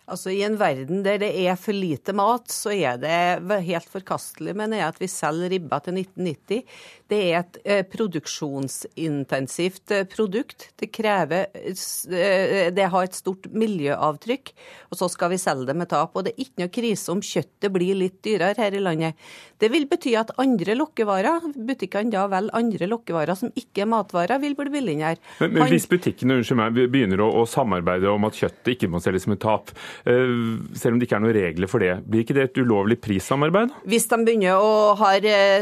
[0.08, 4.54] Altså I en verden der det er for lite mat, så er det helt forkastelig
[4.56, 6.64] mener jeg, at vi selger ribba til 1990.
[7.08, 10.66] Det er et eh, produksjonsintensivt eh, produkt.
[10.80, 14.52] Det krever eh, Det har et stort miljøavtrykk,
[14.92, 16.16] og så skal vi selge det med tap.
[16.16, 19.14] Og det er ikke noe krise om kjøttet blir litt dyrere her i landet.
[19.58, 24.38] Det vil bety at andre lokkevarer, butikkene da vel andre lokkevarer som ikke er matvarer,
[24.44, 25.18] vil bli billigere.
[25.40, 29.28] Men, men hvis butikkene meg, begynner å, å, samarbeide om at kjøttet ikke må selges
[29.32, 29.72] med tap,
[30.04, 33.70] selv om det ikke er noen regler for det, blir ikke det et ulovlig prissamarbeid?
[33.88, 35.12] Hvis de begynner å ha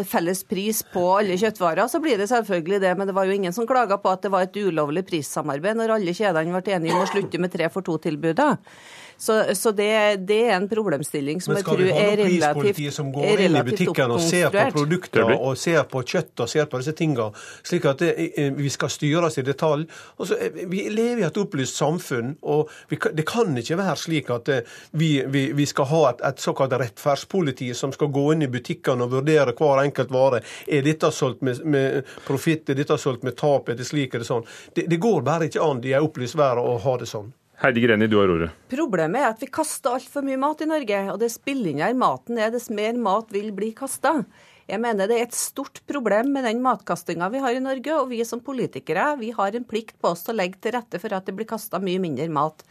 [0.07, 2.93] felles pris på alle kjøttvarer, så blir det selvfølgelig det.
[2.97, 5.97] Men det var jo ingen som klaga på at det var et ulovlig prissamarbeid når
[5.97, 8.51] alle kjedene ble enige om å slutte med tre for to-tilbudet.
[9.17, 12.65] Så, så det, det, er en problemstilling som jeg tror er relativt Men skal vi
[12.65, 16.01] ha noe prispoliti som går inn i butikkene og ser på produkter og ser på
[16.03, 17.29] kjøtt og ser på disse tingene,
[17.63, 19.85] slik at det, eh, vi skal styres i detalj?
[20.19, 24.51] Så, vi lever i et opplyst samfunn, og vi, det kan ikke være slik at
[24.51, 28.51] eh, vi, vi, vi skal ha et, et såkalt rettferdspoliti som skal gå inn i
[28.51, 30.43] butikkene og vurdere hver enkelt vare.
[30.67, 34.25] Er dette solgt med, med profitt, er dette solgt med tap, er det slik, er
[34.25, 34.45] det sånn?
[34.75, 37.31] Det, det går bare ikke an i en opplyst verden å ha det sånn.
[37.61, 38.49] Heidi Greni, du har ordet.
[38.71, 40.97] Problemet er at vi kaster altfor mye mat i Norge.
[41.13, 44.17] Og dess billigere maten er, dess mer mat vil bli kasta.
[44.65, 48.09] Jeg mener det er et stort problem med den matkastinga vi har i Norge, og
[48.09, 51.13] vi som politikere vi har en plikt på oss til å legge til rette for
[51.13, 52.65] at det blir kasta mye mindre mat.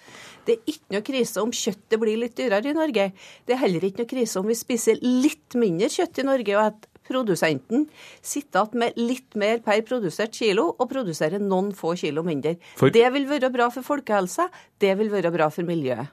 [0.44, 3.12] Det er ikke noe krise om kjøttet blir litt dyrere i Norge.
[3.46, 6.72] Det er heller ikke noe krise om vi spiser litt mindre kjøtt i Norge, og
[6.72, 7.86] at produsenten
[8.22, 12.56] sitte igjen med litt mer per produsert kilo og produsere noen få kilo mindre.
[12.76, 14.48] For- Det vil være bra for folkehelsa,
[14.80, 16.08] det vil være bra for miljøet.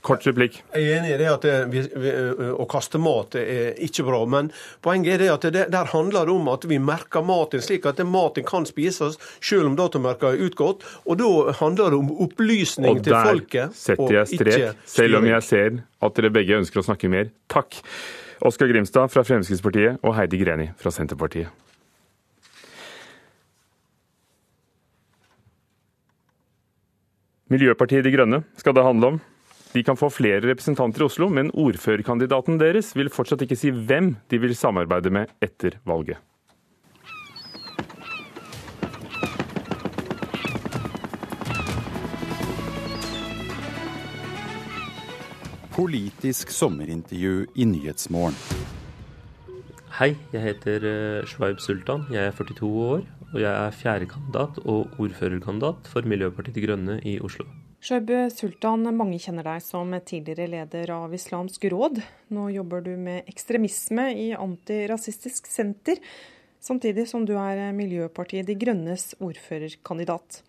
[0.00, 0.62] Kort replikk.
[0.72, 2.12] Jeg er enig i det at det, vi, vi,
[2.56, 4.48] å kaste mat er ikke bra, men
[4.80, 8.00] poenget er det at det, der handler det om at vi merker maten slik at
[8.08, 10.86] maten kan spises, selv om datomerka er utgått.
[11.04, 15.48] Og da handler det om opplysning Og til der setter jeg strek, selv om jeg
[15.50, 17.28] ser at dere begge ønsker å snakke mer.
[17.52, 17.82] Takk.
[18.40, 21.50] Oskar Grimstad fra Fremskrittspartiet og Heidi Greni fra Senterpartiet.
[27.50, 29.20] Miljøpartiet De Grønne skal det handle om.
[29.74, 34.14] De kan få flere representanter i Oslo, men ordførerkandidaten deres vil fortsatt ikke si hvem
[34.30, 36.18] de vil samarbeide med etter valget.
[45.70, 48.34] Politisk sommerintervju i Nyhetsmorgen.
[50.00, 52.08] Hei, jeg heter eh, Shwaib Sultan.
[52.10, 57.12] Jeg er 42 år, og jeg er fjerdekandidat og ordførerkandidat for Miljøpartiet De Grønne i
[57.22, 57.46] Oslo.
[57.78, 62.02] Shwaib Sultan, mange kjenner deg som tidligere leder av Islamsk råd.
[62.34, 66.02] Nå jobber du med ekstremisme i Antirasistisk senter,
[66.58, 70.42] samtidig som du er Miljøpartiet De Grønnes ordførerkandidat.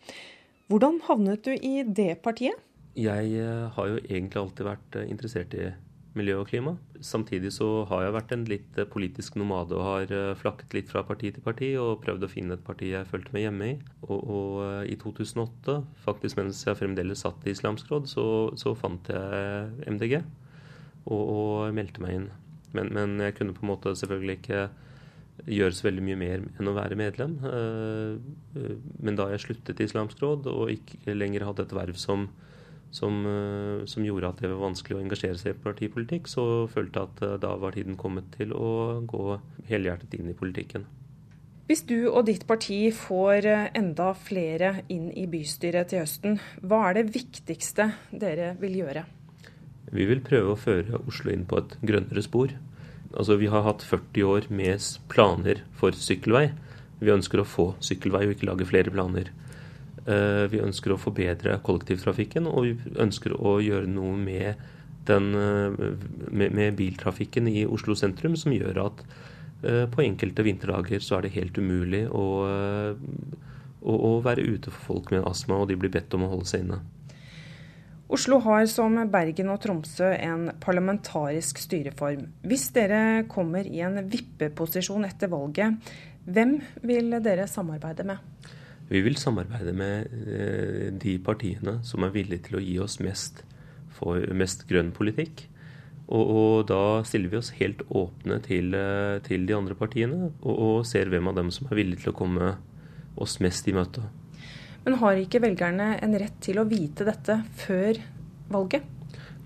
[0.65, 2.57] Hvordan havnet du i det partiet?
[2.97, 5.69] Jeg eh, har jo egentlig alltid vært eh, interessert i
[6.17, 6.73] miljø og klima.
[6.99, 11.05] Samtidig så har jeg vært en litt eh, politisk nomade og har flakket litt fra
[11.07, 13.77] parti til parti og prøvd å finne et parti jeg følte meg hjemme i.
[14.09, 18.27] Og, og i 2008, faktisk mens jeg fremdeles satt i Islamsk råd, så,
[18.59, 22.29] så fant jeg MDG og, og meldte meg inn.
[22.75, 24.67] Men, men jeg kunne på en måte selvfølgelig ikke
[25.47, 27.39] gjøre så veldig mye mer enn å være medlem.
[29.01, 32.27] Men da jeg sluttet i Islamsk råd og ikke lenger hadde et verv som
[32.91, 36.99] som, eh, som gjorde at det var vanskelig å engasjere seg i partipolitikk, så følte
[36.99, 39.37] jeg at eh, da var tiden kommet til å gå
[39.71, 40.85] helhjertet inn i politikken.
[41.71, 46.89] Hvis du og ditt parti får eh, enda flere inn i bystyret til høsten, hva
[46.89, 49.05] er det viktigste dere vil gjøre?
[49.91, 52.51] Vi vil prøve å føre Oslo inn på et grønnere spor.
[53.11, 56.49] Altså, vi har hatt 40 år med planer for sykkelvei.
[57.01, 59.31] Vi ønsker å få sykkelvei og ikke lage flere planer.
[60.09, 64.55] Eh, Vi ønsker å forbedre kollektivtrafikken, og vi ønsker å gjøre noe med,
[65.05, 65.75] den, eh,
[66.31, 69.03] med, biltrafikken i Oslo sentrum, som gjør at
[69.63, 72.25] eh, på enkelte vinterdager så er det helt umulig å,
[73.81, 76.65] å være ute for folk med astma, og de blir bedt om å holde seg
[76.65, 76.81] inne.
[78.11, 82.25] Oslo har som Bergen og Tromsø en parlamentarisk styreform.
[82.43, 85.77] Hvis dere kommer i en vippeposisjon etter valget,
[86.25, 88.19] hvem vil dere samarbeide med?
[88.91, 93.45] Vi vil samarbeide med eh, de partiene som er villige til å gi oss mest,
[93.95, 95.45] for, mest grønn politikk.
[96.11, 100.51] Og, og da stiller vi oss helt åpne til, eh, til de andre partiene, og,
[100.51, 102.55] og ser hvem av dem som er villige til å komme
[103.21, 104.03] oss mest i møte.
[104.83, 107.99] Men har ikke velgerne en rett til å vite dette før
[108.51, 108.83] valget?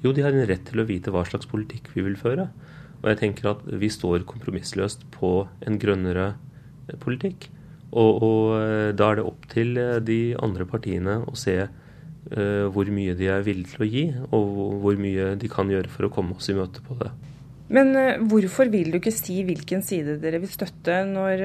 [0.01, 2.47] Jo, de har en rett til å vite hva slags politikk vi vil føre.
[3.03, 5.35] Og jeg tenker at vi står kompromissløst på
[5.67, 7.51] en grønnere eh, politikk.
[7.95, 12.65] Og, og eh, da er det opp til eh, de andre partiene å se uh,
[12.73, 14.03] hvor mye de er villige til å gi,
[14.35, 14.49] og
[14.83, 17.11] hvor mye de kan gjøre for å komme oss i møte på det.
[17.75, 17.95] Men
[18.29, 21.41] hvorfor vil du ikke si hvilken side dere vil støtte, når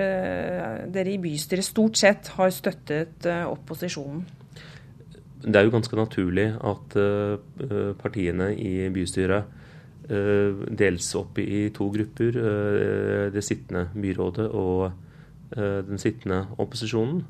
[0.92, 4.26] dere i bystyret stort sett har støttet opposisjonen?
[5.40, 6.96] Det er jo ganske naturlig at
[8.02, 9.48] partiene i bystyret
[10.76, 12.36] deles opp i to grupper.
[13.32, 14.90] det sittende byrådet og
[15.56, 17.24] den sittende opposisjonen.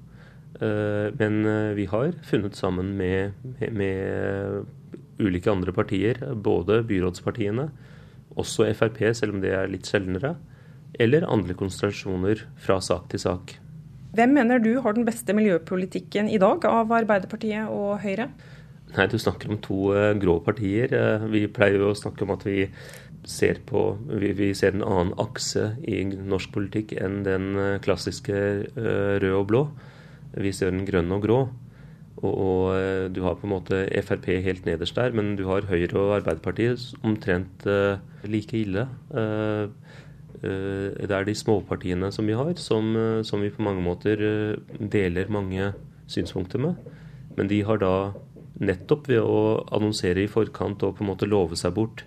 [0.58, 4.66] Eh, men eh, vi har funnet sammen med, med, med
[5.20, 7.68] ulike andre partier, både byrådspartiene,
[8.38, 10.34] også Frp, selv om det er litt sjeldnere,
[11.00, 13.56] eller andre konsentrasjoner fra sak til sak.
[14.16, 18.26] Hvem mener du har den beste miljøpolitikken i dag av Arbeiderpartiet og Høyre?
[18.96, 20.90] Nei, du snakker om to eh, grå partier.
[20.90, 22.64] Eh, vi pleier jo å snakke om at vi
[23.28, 28.36] ser på vi, vi ser en annen akse i norsk politikk enn den eh, klassiske
[28.36, 29.64] eh, rød og blå.
[30.40, 31.40] Vi ser den grønne og grå.
[32.20, 35.68] Og, og eh, du har på en måte Frp helt nederst der, men du har
[35.68, 38.86] Høyre og Arbeiderpartiet omtrent uh, like ille.
[39.12, 39.68] Uh,
[40.40, 42.92] uh, det er de småpartiene som vi har, som,
[43.24, 44.20] som vi på mange måter
[44.80, 45.72] deler mange
[46.10, 46.92] synspunkter med.
[47.36, 47.94] Men de har da
[48.60, 52.04] nettopp ved å annonsere i forkant og på en måte love seg bort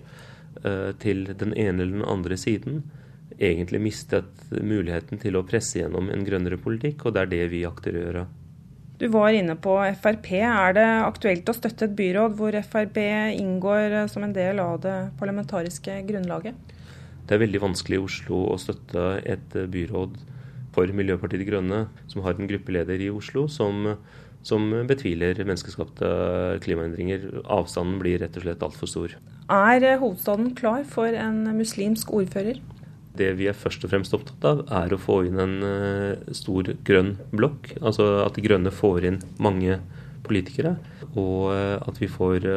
[1.02, 2.78] til den ene eller den andre siden,
[3.36, 7.64] egentlig mistet muligheten til å presse gjennom en grønnere politikk, og det er det vi
[7.68, 8.24] akter å gjøre.
[8.98, 10.28] Du var inne på Frp.
[10.46, 13.00] Er det aktuelt å støtte et byråd hvor Frp
[13.34, 16.54] inngår eh, som en del av det parlamentariske grunnlaget?
[17.24, 20.14] Det er veldig vanskelig i Oslo å støtte et byråd
[20.74, 23.88] for Miljøpartiet De Grønne, som har en gruppeleder i Oslo som,
[24.44, 26.08] som betviler menneskeskapte
[26.64, 27.26] klimaendringer.
[27.48, 29.16] Avstanden blir rett og slett altfor stor.
[29.52, 32.60] Er hovedstaden klar for en muslimsk ordfører?
[33.14, 36.72] Det vi er først og fremst opptatt av, er å få inn en uh, stor
[36.86, 37.72] grønn blokk.
[37.80, 39.78] Altså at De grønne får inn mange
[40.26, 40.74] politikere.
[41.14, 42.48] Og uh, at vi får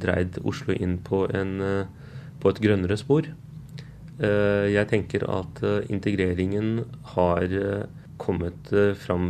[0.00, 1.58] dreid Oslo inn på, en,
[2.40, 3.28] på et grønnere spor.
[4.16, 5.58] jeg tenker at
[5.92, 7.52] integreringen har
[8.16, 9.26] kommet fram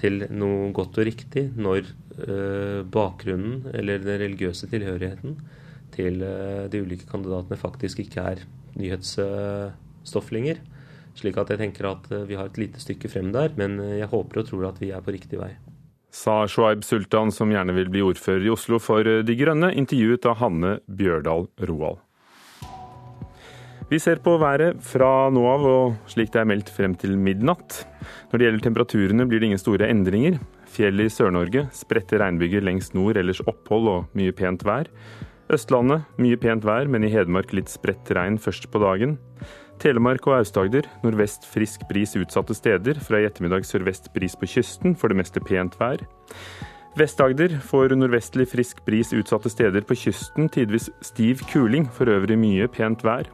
[0.00, 1.90] til noe godt og riktig når
[2.92, 5.36] bakgrunnen, eller den religiøse tilhørigheten,
[5.94, 6.20] til
[6.72, 8.42] de ulike kandidatene faktisk ikke er
[8.80, 10.60] nyhetsstoff lenger.
[11.18, 13.98] Slik at jeg tenker at eh, vi har et lite stykke frem der, men eh,
[14.00, 15.52] jeg håper og tror at vi er på riktig vei.
[16.10, 20.26] Sa Shoaib Sultan, som gjerne vil bli ordfører i Oslo for eh, De Grønne, intervjuet
[20.30, 22.00] av Hanne Bjørdal Roald.
[23.90, 27.80] Vi ser på været fra nå av og slik det er meldt frem til midnatt.
[28.30, 30.36] Når det gjelder temperaturene blir det ingen store endringer.
[30.70, 34.86] Fjell i Sør-Norge, spredte regnbyger lengst nord, ellers opphold og mye pent vær.
[35.50, 39.16] Østlandet mye pent vær, men i Hedmark litt spredt regn først på dagen.
[39.82, 43.02] Telemark og Aust-Agder nordvest frisk bris utsatte steder.
[43.02, 46.06] Fra i ettermiddag sørvest bris på kysten, for det meste pent vær.
[46.94, 52.70] Vest-Agder får nordvestlig frisk bris utsatte steder på kysten, tidvis stiv kuling, for øvrig mye
[52.70, 53.26] pent vær.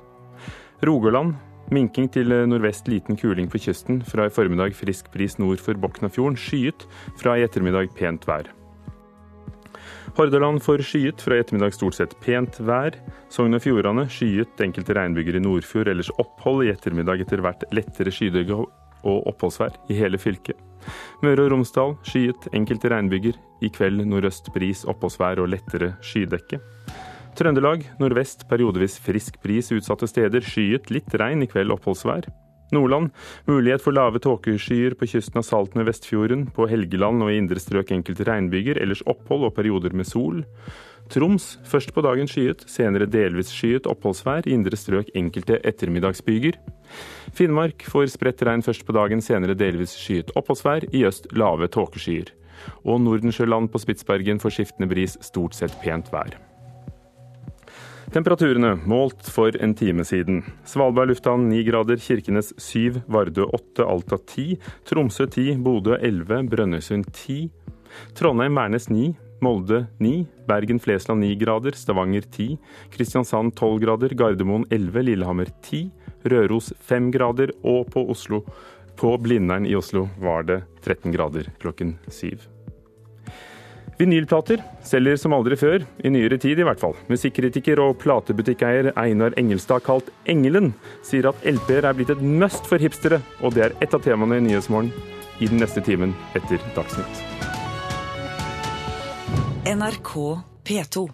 [0.85, 1.39] Rogaland
[1.73, 4.03] minking til nordvest liten kuling på kysten.
[4.05, 6.85] Fra i formiddag frisk bris nord for Boknafjorden, skyet.
[7.21, 8.51] Fra i ettermiddag pent vær.
[10.17, 12.97] Hordaland får skyet, fra i ettermiddag stort sett pent vær.
[13.33, 16.67] Sogn og Fjordane skyet, enkelte regnbyger i Nordfjord, ellers opphold.
[16.67, 18.61] I ettermiddag etter hvert lettere skydekke
[19.07, 20.61] og oppholdsvær i hele fylket.
[21.25, 23.37] Møre og Romsdal skyet, enkelte regnbyger.
[23.65, 26.61] I kveld nordøst bris, oppholdsvær og lettere skydekke.
[27.37, 30.41] Trøndelag nordvest periodevis frisk bris utsatte steder.
[30.41, 31.43] Skyet, litt regn.
[31.45, 32.31] I kveld oppholdsvær.
[32.73, 33.13] Nordland
[33.47, 36.47] mulighet for lave tåkeskyer på kysten av Salten og Vestfjorden.
[36.57, 40.41] På Helgeland og i indre strøk enkelte regnbyger, ellers opphold og perioder med sol.
[41.13, 44.49] Troms først på dagen skyet, senere delvis skyet oppholdsvær.
[44.49, 46.57] I indre strøk enkelte ettermiddagsbyger.
[47.37, 50.89] Finnmark får spredt regn først på dagen, senere delvis skyet oppholdsvær.
[50.97, 52.33] I øst lave tåkeskyer.
[52.89, 56.33] Og Nordensjøland på Spitsbergen får skiftende bris, stort sett pent vær.
[58.15, 60.43] Temperaturene målt for en time siden.
[60.65, 67.11] Svalbard lufthavn 9 grader, Kirkenes 7, Vardø 8, Alta 10, Tromsø 10, Bodø 11, Brønnøysund
[67.13, 67.51] 10,
[68.15, 69.11] Trondheim-Værnes 9,
[69.43, 70.15] Molde 9,
[70.49, 72.57] Bergen-Flesland 9 grader, Stavanger 10,
[72.95, 75.91] Kristiansand 12 grader, Gardermoen 11, Lillehammer 10,
[76.31, 78.45] Røros 5 grader, og på Oslo,
[78.97, 82.56] på Blindern i Oslo var det 13 grader klokken 7.
[83.97, 86.93] Vinylplater selger som aldri før, i nyere tid i hvert fall.
[87.09, 90.75] Musikkritiker og platebutikkeier Einar Engelstad, kalt Engelen,
[91.07, 94.37] sier at LP-er er blitt et must for hipstere, og det er ett av temaene
[94.37, 94.93] i Nyhetsmorgen
[95.41, 97.23] i den neste timen etter Dagsnytt.
[99.67, 100.13] NRK
[100.69, 101.09] P2.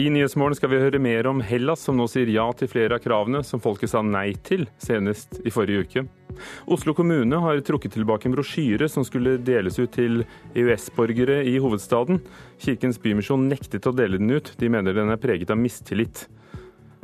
[0.00, 3.02] I Nyhetsmorgen skal vi høre mer om Hellas, som nå sier ja til flere av
[3.04, 6.02] kravene som folket sa nei til senest i forrige uke.
[6.72, 10.22] Oslo kommune har trukket tilbake en brosjyre som skulle deles ut til
[10.56, 12.22] EØS-borgere i hovedstaden.
[12.62, 16.22] Kirkens Bymisjon nektet å dele den ut, de mener den er preget av mistillit.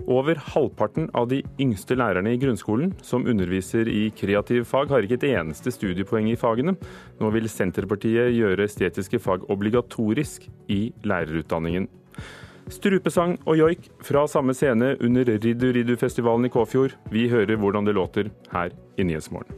[0.07, 5.21] Over halvparten av de yngste lærerne i grunnskolen som underviser i kreative fag, har ikke
[5.21, 6.79] et eneste studiepoeng i fagene.
[7.21, 11.91] Nå vil Senterpartiet gjøre estetiske fag obligatorisk i lærerutdanningen.
[12.67, 16.97] Strupesang og joik fra samme scene under Riddu Riddu-festivalen i Kåfjord.
[17.15, 19.55] Vi hører hvordan det låter her i Nyhetsmorgen.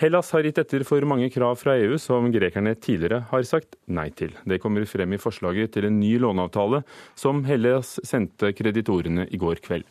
[0.00, 4.08] Hellas har gitt etter for mange krav fra EU som grekerne tidligere har sagt nei
[4.16, 4.32] til.
[4.48, 6.80] Det kommer frem i forslaget til en ny låneavtale
[7.14, 9.84] som Hellas sendte kreditorene i går kveld.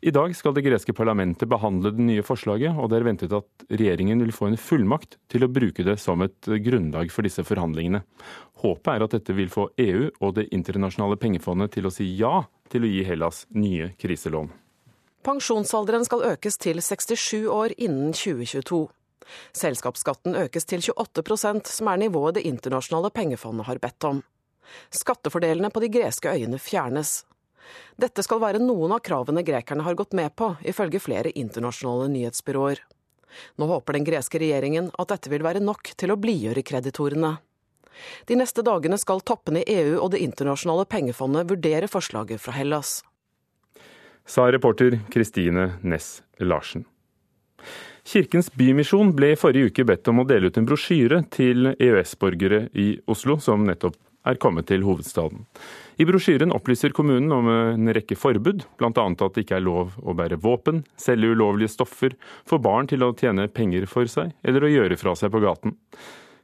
[0.00, 3.64] I dag skal det greske parlamentet behandle det nye forslaget, og det er ventet at
[3.66, 8.04] regjeringen vil få en fullmakt til å bruke det som et grunnlag for disse forhandlingene.
[8.62, 12.44] Håpet er at dette vil få EU og Det internasjonale pengefondet til å si ja
[12.70, 14.52] til å gi Hellas nye kriselån.
[15.26, 18.84] Pensjonsalderen skal økes til 67 år innen 2022.
[19.58, 24.22] Selskapsskatten økes til 28% som er nivået Det internasjonale pengefondet har bedt om.
[24.94, 27.24] Skattefordelene på de greske øyene fjernes.
[28.00, 32.80] Dette skal være noen av kravene grekerne har gått med på, ifølge flere internasjonale nyhetsbyråer.
[33.60, 37.36] Nå håper den greske regjeringen at dette vil være nok til å blidgjøre kreditorene.
[38.30, 43.00] De neste dagene skal toppene i EU og Det internasjonale pengefondet vurdere forslaget fra Hellas.
[44.28, 46.84] Sa reporter Kristine Næss Larsen.
[48.08, 52.68] Kirkens Bymisjon ble i forrige uke bedt om å dele ut en brosjyre til EØS-borgere
[52.78, 53.98] i Oslo som nettopp
[54.28, 55.44] er kommet til hovedstaden.
[55.98, 58.90] I brosjyren opplyser kommunen om en rekke forbud, bl.a.
[58.94, 62.14] at det ikke er lov å bære våpen, selge ulovlige stoffer,
[62.46, 65.74] få barn til å tjene penger for seg eller å gjøre fra seg på gaten.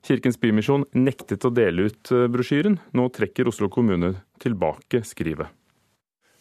[0.05, 2.81] Kirkens Bymisjon nektet å dele ut brosjyren.
[2.99, 5.55] Nå trekker Oslo kommune tilbake skrivet.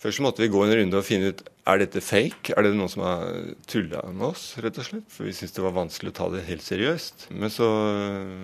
[0.01, 2.57] Først måtte vi gå en runde og finne ut er dette fake.
[2.57, 3.29] Er det noen som har
[3.69, 5.05] tulla med oss, rett og slett?
[5.13, 7.29] For vi syntes det var vanskelig å ta det helt seriøst.
[7.37, 7.69] Men så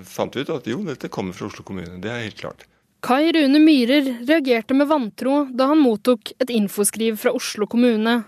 [0.08, 1.98] fant vi ut at jo, dette kommer fra Oslo kommune.
[2.00, 2.70] Det er helt klart.
[3.00, 8.24] Kai Rune Myhrer reagerte med vantro da han mottok et infoskriv fra Oslo kommune.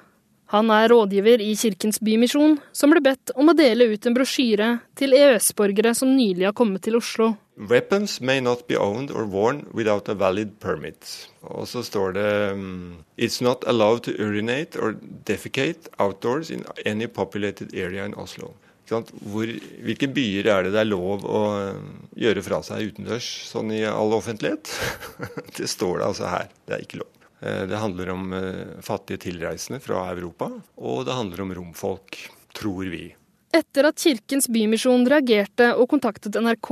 [0.51, 4.69] Han er rådgiver i Kirkens Bymisjon, som ble bedt om å dele ut en brosjyre
[4.99, 7.33] til EØS-borgere som nylig har kommet til Oslo.
[7.55, 11.03] Weapons may not be owned or worn without a valid permit.
[11.43, 14.95] Og så står det um, It's not allowed to urinate or
[15.27, 18.53] defecate outdoors in any populated area in Oslo.
[18.91, 19.51] Hvor,
[19.85, 21.87] hvilke byer er det det er lov å um,
[22.19, 24.73] gjøre fra seg utendørs, sånn i all offentlighet?
[25.57, 26.51] det står det altså her.
[26.67, 27.11] Det er ikke lov.
[27.41, 32.19] Eh, det handler om uh, fattige tilreisende fra Europa, og det handler om romfolk,
[32.57, 33.07] tror vi.
[33.51, 36.71] Etter at Kirkens Bymisjon reagerte og kontaktet NRK,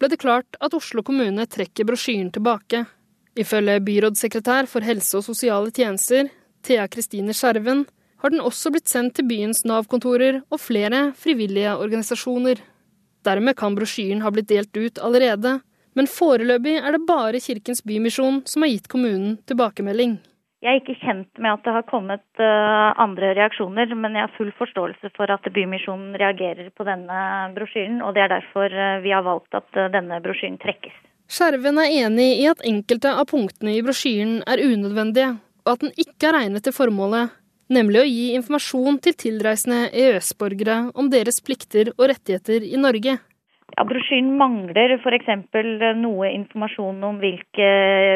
[0.00, 2.84] ble det klart at Oslo kommune trekker brosjyren tilbake.
[3.38, 6.30] Ifølge byrådssekretær for helse og sosiale tjenester,
[6.66, 7.84] Thea Kristine Skjerven,
[8.20, 12.60] har den også blitt sendt til byens Nav-kontorer og flere frivillige organisasjoner.
[13.26, 15.58] Dermed kan brosjyren ha blitt delt ut allerede,
[15.96, 20.18] men foreløpig er det bare Kirkens Bymisjon som har gitt kommunen tilbakemelding.
[20.60, 24.34] Jeg er ikke kjent med at det har kommet uh, andre reaksjoner, men jeg har
[24.36, 27.20] full forståelse for at Bymisjonen reagerer på denne
[27.54, 30.92] brosjyren, og det er derfor uh, vi har valgt at uh, denne brosjyren trekkes.
[31.32, 35.32] Skjerven er enig i at enkelte av punktene i brosjyren er unødvendige,
[35.64, 37.32] og at den ikke er regnet til formålet,
[37.72, 43.18] nemlig å gi informasjon til tilreisende EØS-borgere om deres plikter og rettigheter i Norge.
[43.76, 45.28] Ja, Brosjyren mangler f.eks.
[46.00, 47.68] noe informasjon om hvilke,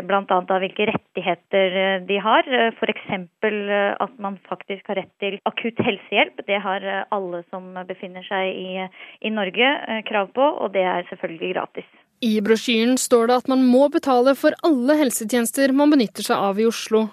[0.08, 2.48] blant annet hvilke rettigheter eh, de har.
[2.74, 3.04] F.eks.
[3.14, 6.42] at man faktisk har rett til akutt helsehjelp.
[6.48, 8.88] Det har alle som befinner seg i,
[9.22, 11.90] i Norge eh, krav på, og det er selvfølgelig gratis.
[12.24, 16.58] I brosjyren står det at man må betale for alle helsetjenester man benytter seg av
[16.58, 17.08] i Oslo.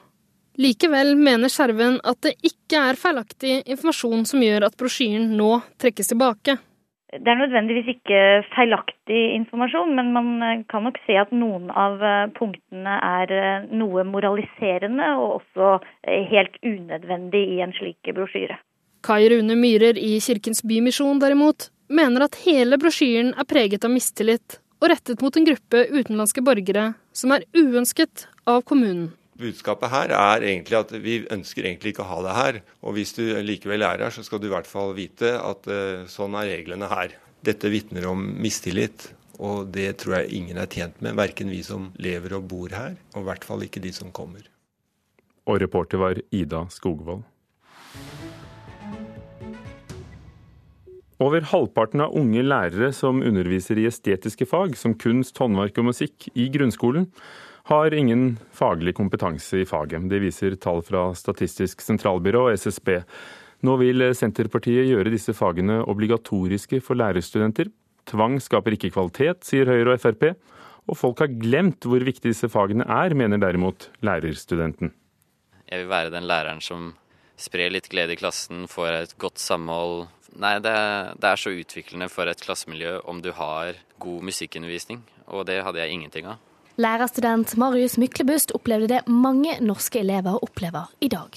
[0.60, 6.12] Likevel mener Skjerven at det ikke er feilaktig informasjon som gjør at brosjyren nå trekkes
[6.12, 6.58] tilbake.
[7.12, 8.20] Det er nødvendigvis ikke
[8.54, 13.66] feilaktig informasjon, men man eh, kan nok se at noen av eh, punktene er eh,
[13.76, 15.74] noe moraliserende og også
[16.32, 18.56] helt unødvendig i en slik brosjyre.
[19.04, 24.62] Kai Rune Myhrer i Kirkens Bymisjon derimot mener at hele brosjyren er preget av mistillit
[24.80, 29.12] og rettet mot en gruppe utenlandske borgere som er uønsket av kommunen.
[29.42, 32.60] Budskapet her er egentlig at vi ønsker egentlig ikke å ha det her.
[32.86, 36.06] Og hvis du likevel er her, så skal du i hvert fall vite at uh,
[36.12, 37.18] sånn er reglene her.
[37.42, 39.10] Dette vitner om mistillit.
[39.42, 42.94] Og det tror jeg ingen er tjent med, verken vi som lever og bor her,
[43.16, 44.46] og i hvert fall ikke de som kommer.
[45.50, 47.24] Og reporter var Ida Skogvold.
[51.22, 56.30] Over halvparten av unge lærere som underviser i estetiske fag, som kunst, håndverk og musikk,
[56.34, 57.10] i grunnskolen,
[57.70, 60.08] har ingen faglig kompetanse i faget.
[60.10, 62.96] Det viser tall fra Statistisk sentralbyrå og SSB.
[63.62, 67.70] Nå vil Senterpartiet gjøre disse fagene obligatoriske for lærerstudenter.
[68.10, 70.32] Tvang skaper ikke kvalitet, sier Høyre og Frp.
[70.90, 74.96] Og folk har glemt hvor viktig disse fagene er, mener derimot lærerstudenten.
[75.70, 76.96] Jeg vil være den læreren som
[77.40, 80.10] sprer litt glede i klassen, får et godt samhold.
[80.42, 80.74] Nei, det,
[81.22, 85.84] det er så utviklende for et klassemiljø om du har god musikkundervisning, og det hadde
[85.84, 86.42] jeg ingenting av.
[86.82, 91.36] Lærerstudent Marius Myklebust opplevde det mange norske elever opplever i dag.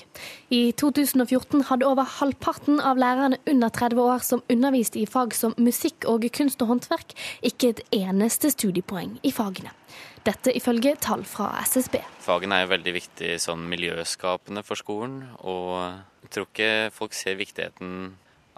[0.49, 5.53] I 2014 hadde over halvparten av lærerne under 30 år som underviste i fag som
[5.61, 7.12] musikk og kunst og håndverk,
[7.45, 9.74] ikke et eneste studiepoeng i fagene.
[10.24, 11.99] Dette ifølge tall fra SSB.
[12.24, 15.76] Fagene er jo veldig viktig sånn miljøskapende for skolen, og
[16.24, 18.14] jeg tror ikke folk ser viktigheten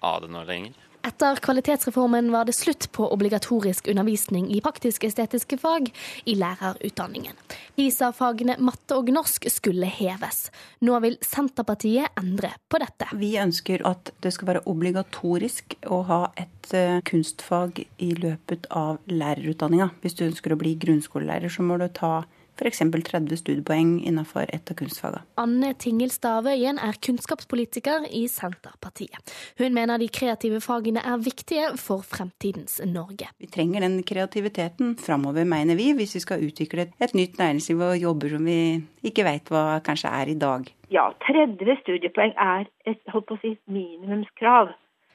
[0.07, 0.78] av det nå lenger.
[1.07, 5.93] Etter kvalitetsreformen var det slutt på obligatorisk undervisning i praktisk-estetiske fag
[6.25, 7.37] i lærerutdanningen.
[7.77, 10.49] PISA-fagene matte og norsk skulle heves.
[10.83, 13.07] Nå vil Senterpartiet endre på dette.
[13.15, 18.99] Vi ønsker at det skal være obligatorisk å ha et eh, kunstfag i løpet av
[19.07, 19.93] lærerutdanninga.
[20.03, 22.17] Hvis du ønsker å bli grunnskolelærer, så må du ta
[22.57, 22.83] f.eks.
[23.07, 25.25] 30 studiepoeng innenfor et av kunstfagene.
[25.41, 29.35] Anne Tingel Stavøyen er kunnskapspolitiker i Senterpartiet.
[29.61, 33.29] Hun mener de kreative fagene er viktige for fremtidens Norge.
[33.43, 38.01] Vi trenger den kreativiteten framover, mener vi, hvis vi skal utvikle et nytt næringsliv og
[38.01, 38.59] jobber som vi
[39.07, 40.67] ikke vet hva kanskje er i dag.
[40.93, 44.75] Ja, 30 studiepoeng er et holdt på å si, minimumskrav.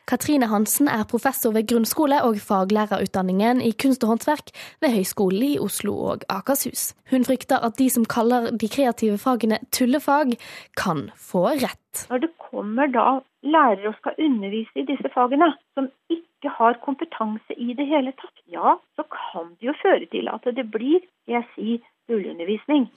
[0.09, 5.59] Katrine Hansen er professor ved grunnskole- og faglærerutdanningen i kunst og håndverk ved Høgskolen i
[5.61, 6.91] Oslo og Akershus.
[7.11, 10.35] Hun frykter at de som kaller de kreative fagene tullefag,
[10.75, 12.07] kan få rett.
[12.09, 17.55] Når det kommer da lærere og skal undervise i disse fagene, som ikke har kompetanse
[17.57, 21.45] i det hele tatt, ja, så kan det jo føre til at det blir, jeg
[21.55, 22.89] sier, tullundervisning.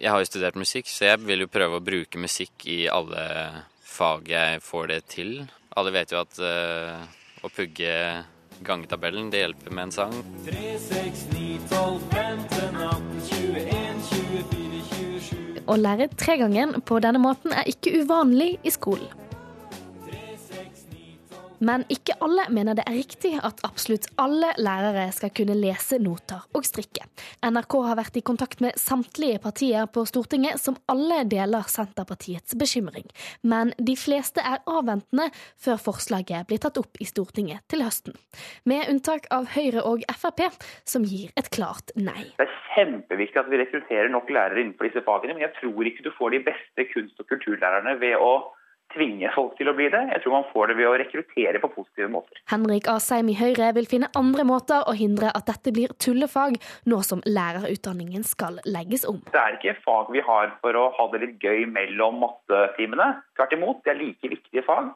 [0.00, 3.24] Jeg har jo studert musikk, så jeg vil jo prøve å bruke musikk i alle
[3.90, 5.32] fag jeg får det til.
[5.78, 7.02] Alle vet jo at uh,
[7.42, 7.92] å pugge
[8.66, 10.16] gangetabellen, det hjelper med en sang.
[10.46, 14.82] 3, 6, 9, 12, 15, 18, 21, 24,
[15.30, 19.29] 27 Å lære tregangen på denne måten er ikke uvanlig i skolen.
[21.60, 26.46] Men ikke alle mener det er riktig at absolutt alle lærere skal kunne lese noter
[26.56, 27.04] og strikke.
[27.44, 33.08] NRK har vært i kontakt med samtlige partier på Stortinget, som alle deler Senterpartiets bekymring.
[33.42, 35.28] Men de fleste er avventende
[35.60, 38.16] før forslaget blir tatt opp i Stortinget til høsten.
[38.64, 40.46] Med unntak av Høyre og Frp,
[40.88, 42.30] som gir et klart nei.
[42.38, 46.06] Det er kjempeviktig at vi rekrutterer nok lærere innenfor disse fagene, men jeg tror ikke
[46.06, 48.32] du får de beste kunst- og kulturlærerne ved å
[48.94, 50.00] tvinge folk til å bli det.
[50.14, 52.40] Jeg tror man får det ved å rekruttere på positive måter.
[52.50, 56.58] Henrik Asheim i Høyre vil finne andre måter å hindre at dette blir tullefag,
[56.90, 59.20] nå som lærerutdanningen skal legges om.
[59.30, 63.12] Det er ikke fag vi har for å ha det litt gøy mellom mattetimene.
[63.38, 64.92] Tvert imot, det er like viktige fag.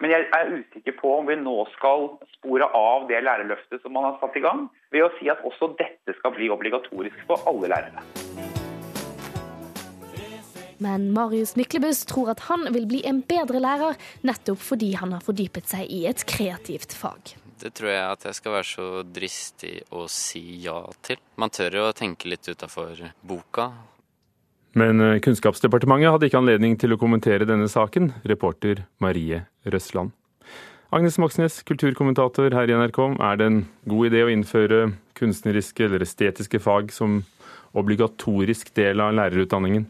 [0.00, 4.08] Men jeg er usikker på om vi nå skal spore av det lærerløftet som man
[4.08, 4.64] har satt i gang,
[4.94, 8.19] ved å si at også dette skal bli obligatorisk for alle lærere.
[10.80, 15.24] Men Marius Myklebust tror at han vil bli en bedre lærer, nettopp fordi han har
[15.24, 17.34] fordypet seg i et kreativt fag.
[17.60, 21.20] Det tror jeg at jeg skal være så dristig å si ja til.
[21.36, 23.68] Man tør jo å tenke litt utafor boka.
[24.80, 28.14] Men eh, Kunnskapsdepartementet hadde ikke anledning til å kommentere denne saken.
[28.24, 30.14] Reporter Marie Røsland.
[30.90, 33.02] Agnes Moxnes, kulturkommentator her i NRK.
[33.20, 33.60] Er det en
[33.92, 34.80] god idé å innføre
[35.18, 37.20] kunstneriske eller estetiske fag som
[37.76, 39.84] obligatorisk del av lærerutdanningen?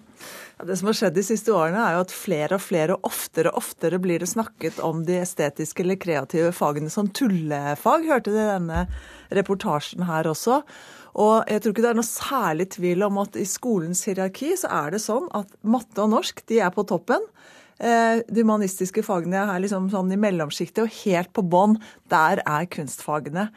[0.67, 3.49] Det som har skjedd de siste årene, er jo at flere og flere og oftere
[3.53, 8.05] og oftere blir det snakket om de estetiske eller kreative fagene som tullefag.
[8.11, 8.83] Hørte du denne
[9.33, 10.61] reportasjen her også?
[11.21, 14.69] Og jeg tror ikke det er noe særlig tvil om at i skolens hierarki så
[14.83, 17.25] er det sånn at matte og norsk de er på toppen.
[17.81, 21.79] Eh, de humanistiske fagene er liksom sånn i mellomsjiktet, og helt på bånn,
[22.13, 23.49] der er kunstfagene.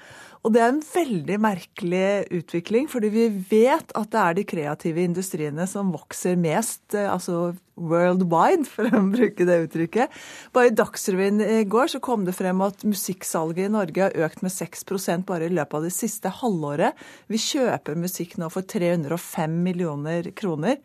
[0.43, 2.07] Og det er en veldig merkelig
[2.39, 7.53] utvikling, fordi vi vet at det er de kreative industriene som vokser mest, eh, altså
[7.75, 10.19] worldwide, for å bruke det uttrykket.
[10.55, 14.43] Bare i Dagsrevyen i går så kom det frem at musikksalget i Norge har økt
[14.45, 16.95] med 6% bare i løpet av det siste halvåret.
[17.27, 20.79] Vi kjøper musikk nå for 305 millioner kroner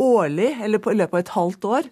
[0.00, 1.88] årlig, eller i løpet av et halvt år.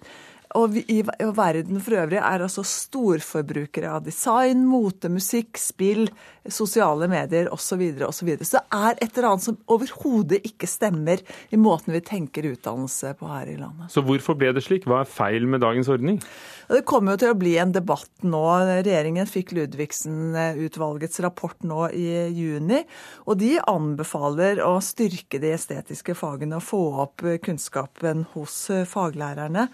[0.56, 6.06] Og vi, i, i verden for øvrig er altså storforbrukere av design, mote, musikk, spill,
[6.48, 7.82] sosiale medier osv.
[8.06, 11.20] Og så, så det er et eller annet som overhodet ikke stemmer
[11.52, 13.92] i måten vi tenker utdannelse på her i landet.
[13.92, 14.88] Så hvorfor ble det slik?
[14.88, 16.22] Hva er feil med dagens ordning?
[16.68, 18.44] Det kommer jo til å bli en debatt nå.
[18.68, 22.82] Regjeringen fikk Ludvigsen-utvalgets rapport nå i juni.
[23.28, 29.68] Og de anbefaler å styrke de estetiske fagene og få opp kunnskapen hos faglærerne.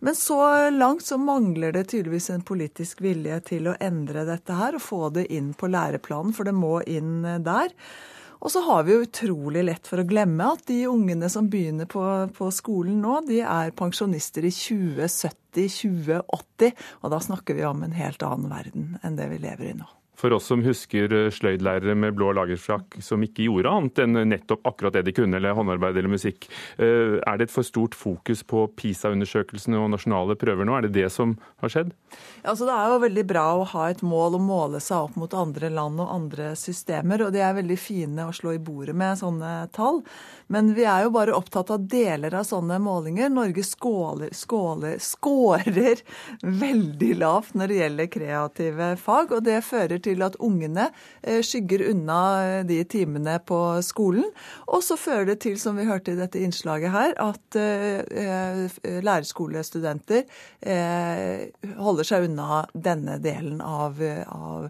[0.00, 4.76] Men så langt så mangler det tydeligvis en politisk vilje til å endre dette her
[4.78, 7.74] og få det inn på læreplanen, for det må inn der.
[8.38, 11.90] Og så har vi jo utrolig lett for å glemme at de ungene som begynner
[11.90, 16.70] på, på skolen nå, de er pensjonister i 2070-2080.
[17.02, 19.88] Og da snakker vi om en helt annen verden enn det vi lever i nå.
[20.18, 24.66] For oss som husker eh, sløydlærere med blå lagerfrakk som ikke gjorde annet enn nettopp
[24.66, 26.48] akkurat det de kunne, eller håndarbeid eller musikk.
[26.76, 30.74] Eh, er det et for stort fokus på PISA-undersøkelsene og nasjonale prøver nå?
[30.74, 31.94] Er det det som har skjedd?
[32.42, 35.38] Altså, det er jo veldig bra å ha et mål å måle seg opp mot
[35.38, 39.20] andre land og andre systemer, og de er veldig fine å slå i bordet med
[39.20, 40.02] sånne tall.
[40.48, 43.28] Men vi er jo bare opptatt av deler av sånne målinger.
[43.32, 46.00] Norge skåler, skåler, skårer
[46.62, 50.88] veldig lavt når det gjelder kreative fag, og det fører til at ungene
[51.20, 54.24] eh, skygger unna eh, de timene på skolen.
[54.72, 60.24] Og så fører det til, som vi hørte i dette innslaget her, at eh, lærerskolestudenter
[61.78, 64.00] holder seg unna denne delen av,
[64.32, 64.68] av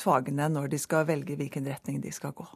[0.00, 2.46] fagene når de skal velge hvilken retning de skal gå.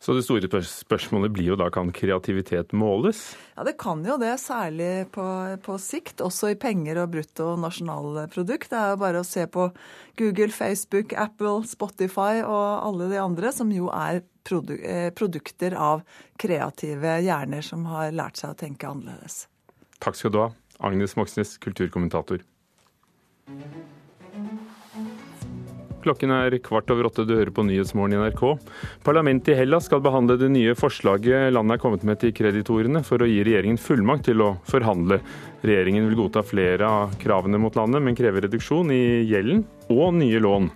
[0.00, 3.18] Så det store spørsmålet blir jo da kan kreativitet måles?
[3.52, 5.24] Ja, det kan jo det, særlig på,
[5.60, 6.22] på sikt.
[6.24, 8.70] Også i penger og brutto nasjonalprodukt.
[8.72, 9.66] Det er jo bare å se på
[10.16, 16.00] Google, Facebook, Apple, Spotify og alle de andre, som jo er produ eh, produkter av
[16.40, 19.44] kreative hjerner som har lært seg å tenke annerledes.
[20.00, 20.50] Takk skal du ha,
[20.80, 22.40] Agnes Moxnes, kulturkommentator.
[26.04, 28.44] Klokken er kvart over åtte, du hører på Nyhetsmorgen i NRK.
[29.04, 33.20] Parlamentet i Hellas skal behandle det nye forslaget landet er kommet med til kreditorene for
[33.20, 35.20] å gi regjeringen fullmakt til å forhandle.
[35.66, 40.40] Regjeringen vil godta flere av kravene mot landet, men krever reduksjon i gjelden og nye
[40.40, 40.70] lån.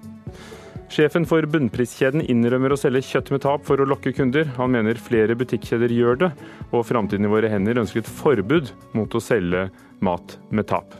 [0.92, 4.46] Sjefen for bunnpriskjeden innrømmer å selge kjøtt med tap for å lokke kunder.
[4.58, 6.30] Han mener flere butikkjeder gjør det,
[6.70, 9.66] og Framtiden i våre hender ønsker et forbud mot å selge
[10.04, 10.94] mat med tap.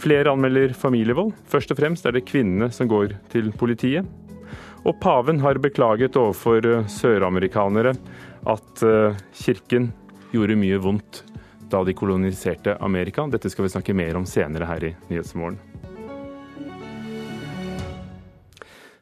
[0.00, 1.34] Flere anmelder familievold.
[1.50, 4.06] Først og fremst er det kvinnene som går til politiet.
[4.88, 7.92] Og paven har beklaget overfor eh, søramerikanere
[8.48, 9.90] at eh, kirken
[10.32, 11.20] gjorde mye vondt
[11.70, 13.26] da de koloniserte Amerika.
[13.28, 15.60] Dette skal vi snakke mer om senere her i Nyhetsmorgen.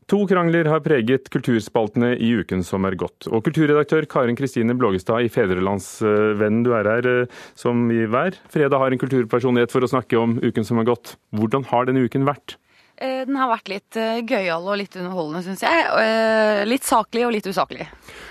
[0.09, 3.27] To krangler har preget kulturspaltene i uken som er gått.
[3.29, 8.81] Og kulturredaktør Karin Kristine Blågestad i Fedrelandsvennen, du er her eh, som i hver fredag
[8.81, 11.19] har en kulturpersonlighet for å snakke om uken som har gått.
[11.37, 12.57] Hvordan har denne uken vært?
[12.97, 16.65] Eh, den har vært litt eh, gøyal og litt underholdende, syns jeg.
[16.73, 17.91] Litt saklig og litt usaklig.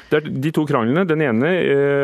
[0.10, 1.06] Det er de to kranglene.
[1.06, 1.54] Den ene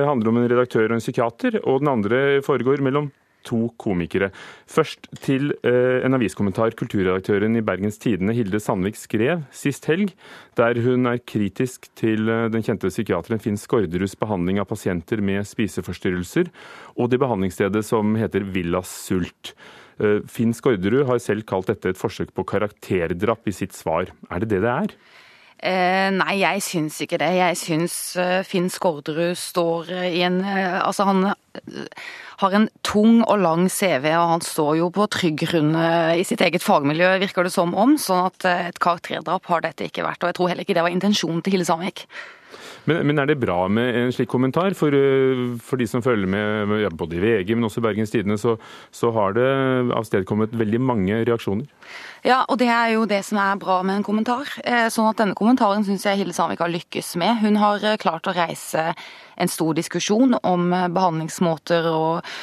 [0.05, 3.09] handler om en redaktør og en psykiater, og den andre foregår mellom
[3.47, 4.31] to komikere.
[4.69, 10.13] Først til eh, en aviskommentar kulturredaktøren i Bergens Tidende, Hilde Sandvik, skrev sist helg,
[10.59, 15.47] der hun er kritisk til eh, den kjente psykiateren Finn Skårderuds behandling av pasienter med
[15.49, 16.51] spiseforstyrrelser,
[16.97, 19.55] og det behandlingsstedet som heter Villas Sult.
[20.01, 24.09] Eh, Finn Skårderud har selv kalt dette et forsøk på karakterdrap i sitt svar.
[24.29, 24.95] Er det det det er?
[25.63, 27.29] Eh, nei, jeg syns ikke det.
[27.37, 31.29] Jeg syns eh, Finn Skårderud står i en eh, Altså, han
[32.41, 36.25] har en tung og lang CV, og han står jo på trygg grunn eh, i
[36.27, 37.95] sitt eget fagmiljø, virker det som om.
[38.01, 40.23] Sånn at eh, et karakterdrap har dette ikke vært.
[40.23, 42.07] Og jeg tror heller ikke det var intensjonen til Hille Sandvik.
[42.89, 44.75] Men, men, er det bra med en slik kommentar?
[44.77, 48.37] For, eh, for de som følger med ja, både i VG, men også Bergens Tidende,
[48.41, 48.57] så,
[48.91, 49.49] så har det
[49.95, 51.67] avstedkommet veldig mange reaksjoner?
[52.23, 54.47] Ja, og det er jo det som er bra med en kommentar.
[54.93, 57.41] Sånn at denne kommentaren syns jeg Hilde Sandvik har lykkes med.
[57.43, 58.93] Hun har klart å reise
[59.37, 62.33] en stor diskusjon om behandlingsmåter og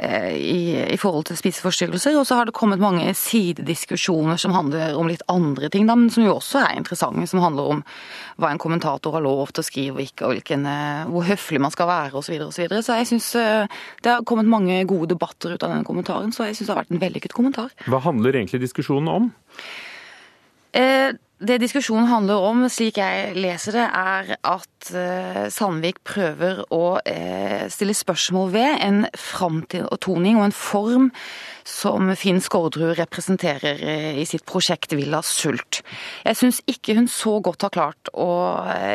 [0.00, 2.14] Eh, i, i, forhold til spiseforstyrrelser.
[2.20, 6.12] Og så har det kommet mange sidediskusjoner som handler om litt andre ting, da, men
[6.14, 7.26] som jo også er interessante.
[7.26, 7.80] Som handler om
[8.38, 11.62] hva en kommentator har lov til å skrive og ikke, og hvilken, eh, hvor høflig
[11.64, 12.28] man skal være osv.
[12.28, 15.66] Så, videre, og så, så jeg syns eh, det har kommet mange gode debatter ut
[15.66, 17.74] av denne kommentaren, så jeg syns det har vært en vellykket kommentar.
[17.90, 19.30] Hva handler egentlig diskusjonen om?
[20.78, 26.98] Eh, det diskusjonen handler om, slik jeg leser det, er at eh, Sandvik prøver å
[27.06, 31.06] eh, stille spørsmål ved en framtoning og en form
[31.68, 33.82] som Finn Skårdrud representerer
[34.18, 35.82] i sitt prosjekt Villa Sult.
[36.24, 38.30] Jeg syns ikke hun så godt har klart å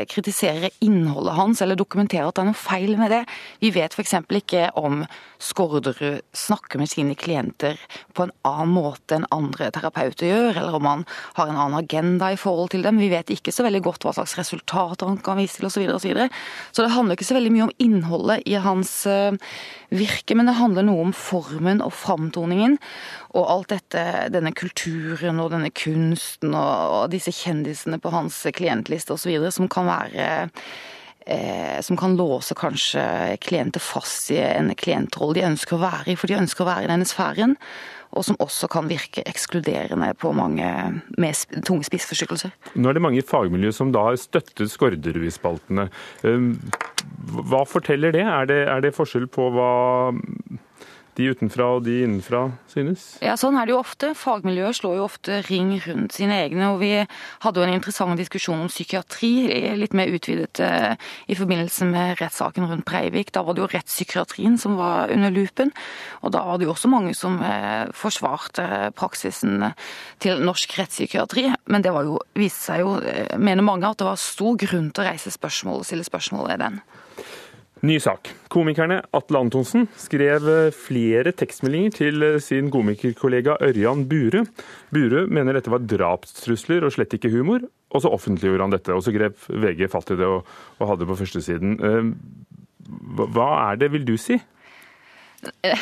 [0.10, 3.22] kritisere innholdet hans eller dokumentere at det er noe feil med det.
[3.62, 4.16] Vi vet f.eks.
[4.42, 5.04] ikke om
[5.44, 7.80] Skårderud snakker med sine klienter
[8.16, 11.06] på en annen måte enn andre terapeuter gjør, eller om han
[11.38, 13.02] har en annen agenda i forhold til dem.
[13.02, 15.76] Vi vet ikke så veldig godt hva slags resultater han kan vise til osv.
[15.76, 16.32] Så, videre, og
[16.72, 19.36] så, så det handler ikke så veldig mye om innholdet i hans eh,
[19.94, 22.63] virke, men det handler noe om formen og framtoningen.
[23.34, 24.04] Og alt dette,
[24.34, 29.50] denne kulturen og denne kunsten og, disse kjendisene på hans klientliste osv.
[29.54, 30.28] som kan være
[31.26, 33.04] eh, som kan låse kanskje
[33.44, 36.88] klienter fast i en klientrolle de ønsker å være i, for de ønsker å være
[36.88, 37.58] i denne sfæren
[38.14, 40.68] og som også kan virke ekskluderende på mange
[41.18, 42.54] med tunge spiseforstyrrelser.
[42.78, 45.88] Nå er det mange i fagmiljø som da har støttet Skårderud i spaltene.
[46.28, 46.54] Ehm,
[47.50, 48.26] hva forteller det?
[48.26, 48.62] Er, det?
[48.70, 49.72] er det forskjell på hva
[51.18, 53.06] de utenfra og de innenfra synes?
[53.24, 54.14] Ja, Sånn er det jo ofte.
[54.18, 56.72] Fagmiljøet slår jo ofte ring rundt sine egne.
[56.74, 56.92] og Vi
[57.46, 59.34] hadde jo en interessant diskusjon om psykiatri,
[59.78, 60.96] litt mer utvidet eh,
[61.30, 63.34] i forbindelse med rettssaken rundt Breivik.
[63.36, 65.74] Da var det jo rettspsykiatrien som var under lupen.
[66.22, 69.70] Og da var det jo også mange som eh, forsvarte praksisen
[70.24, 71.50] til norsk rettspsykiatri.
[71.70, 74.90] Men det var jo, viste seg jo, eh, mener mange, at det var stor grunn
[74.92, 76.84] til å reise spørsmål og stille spørsmål ved den.
[77.84, 78.30] Ny sak.
[78.48, 80.46] Komikerne Atle Antonsen skrev
[80.78, 84.46] flere tekstmeldinger til sin komikerkollega Ørjan Bure.
[84.96, 88.96] Bure mener dette var drapstrusler og slett ikke humor, og så offentliggjorde han dette.
[88.96, 90.48] Og så grep VG fatt i det og,
[90.80, 91.76] og hadde det på førstesiden.
[91.84, 94.40] Eh, hva er det, vil du si?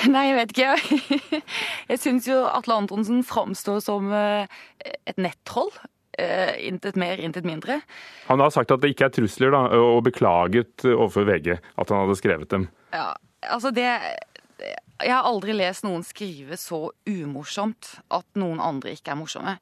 [0.09, 1.41] Nei, jeg vet ikke.
[1.91, 4.49] Jeg syns jo Atle Antonsen framstår som eh,
[5.05, 5.69] et nettroll.
[6.19, 7.79] Uh, intet mer, intet mindre.
[8.27, 12.03] Han har sagt at det ikke er trusler, da, og beklaget overfor VG at han
[12.03, 12.67] hadde skrevet dem.
[12.91, 13.13] Ja,
[13.47, 13.87] altså det
[15.01, 19.55] Jeg har aldri lest noen skrive så umorsomt at noen andre ikke er morsomme.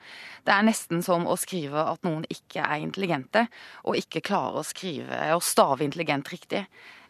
[0.43, 3.45] Det er nesten som å skrive at noen ikke er intelligente,
[3.87, 6.65] og ikke klarer å skrive og stave intelligent riktig.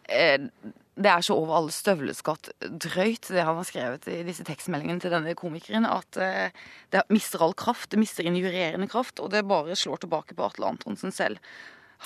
[0.09, 4.99] Eh, det er så over alle støvleskatt drøyt, det han har skrevet i disse tekstmeldingene
[4.99, 6.55] til denne komikeren, at eh,
[6.91, 7.91] det mister all kraft.
[7.93, 11.39] Det mister injurerende kraft, og det bare slår tilbake på Atle Antonsen selv.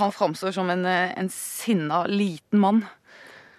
[0.01, 2.85] Han framstår som en, eh, en sinna, liten mann.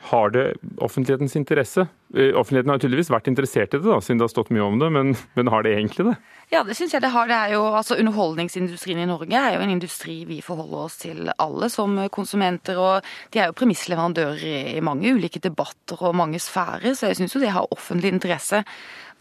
[0.05, 0.55] Har det
[0.85, 1.87] offentlighetens interesse?
[2.15, 4.77] Eh, offentligheten har tydeligvis vært interessert i det, da, siden det har stått mye om
[4.83, 6.15] det, men, men har det egentlig det?
[6.53, 7.31] Ja, det syns jeg det har.
[7.31, 11.33] Det er jo, altså Underholdningsindustrien i Norge er jo en industri vi forholder oss til
[11.41, 12.77] alle som konsumenter.
[12.77, 14.45] Og de er jo premissleverandører
[14.77, 18.61] i mange ulike debatter og mange sfærer, så jeg syns jo det har offentlig interesse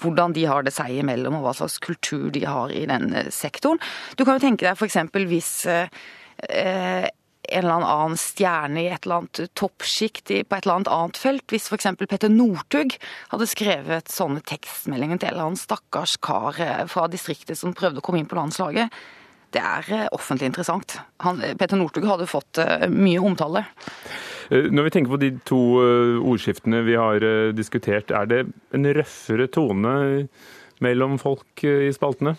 [0.03, 3.79] hvordan de har det seg imellom, og hva slags kultur de har i den sektoren.
[4.19, 4.99] Du kan jo tenke deg f.eks.
[5.31, 7.07] hvis eh,
[7.49, 11.45] en eller annen stjerne i et eller annet toppsjikt på et eller annet annet felt.
[11.51, 11.89] Hvis f.eks.
[12.03, 12.95] Petter Northug
[13.33, 18.01] hadde skrevet sånne tekstmeldinger til en eller annen stakkars kar eh, fra distriktet som prøvde
[18.01, 18.93] å komme inn på landslaget.
[19.53, 20.97] Det er eh, offentlig interessant.
[21.25, 22.61] Han, Petter Northug hadde fått
[22.93, 23.65] mye omtale.
[24.53, 25.59] Når vi tenker på de to
[26.19, 27.23] ordskiftene vi har
[27.55, 28.41] diskutert, er det
[28.75, 29.93] en røffere tone
[30.83, 32.35] mellom folk i spaltene?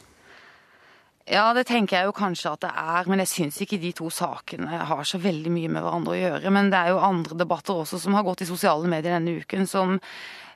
[1.25, 4.11] Ja, det tenker jeg jo kanskje at det er, men jeg syns ikke de to
[4.13, 6.53] sakene har så veldig mye med hverandre å gjøre.
[6.53, 9.65] Men det er jo andre debatter også som har gått i sosiale medier denne uken,
[9.65, 9.95] som,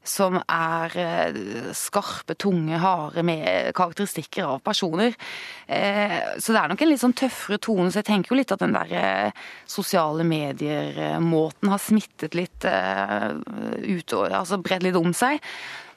[0.05, 1.41] som er eh,
[1.73, 5.17] skarpe, tunge, harde med karakteristikker av personer.
[5.65, 7.89] Eh, så det er nok en litt sånn tøffere tone.
[7.89, 14.19] Så jeg tenker jo litt at den der eh, sosiale medier-måten har smittet litt ut
[14.29, 15.41] altså bredd litt om seg.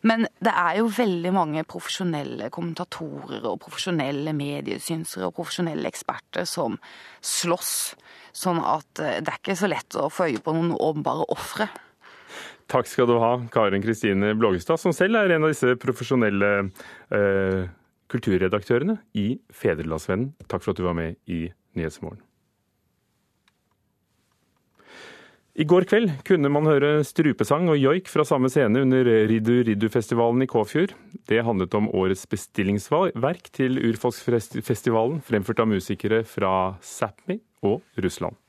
[0.07, 6.79] Men det er jo veldig mange profesjonelle kommentatorer og profesjonelle mediesynsere og profesjonelle eksperter som
[7.21, 7.75] slåss.
[8.33, 11.69] Sånn at eh, det er ikke så lett å få øye på noen åpenbare ofre.
[12.71, 16.51] Takk skal du ha, Karen Kristine Blågestad, som selv er en av disse profesjonelle
[17.11, 17.69] eh,
[18.11, 20.31] kulturredaktørene i Fedrelandsvennen.
[20.47, 21.45] Takk for at du var med i
[21.77, 22.23] Nyhetsmorgen.
[25.51, 30.45] I går kveld kunne man høre strupesang og joik fra samme scene under Riddu Riddu-festivalen
[30.45, 30.93] i Kåfjord.
[31.27, 38.39] Det handlet om årets bestillingsverk til urfolksfestivalen, fremført av musikere fra Sápmi og Russland.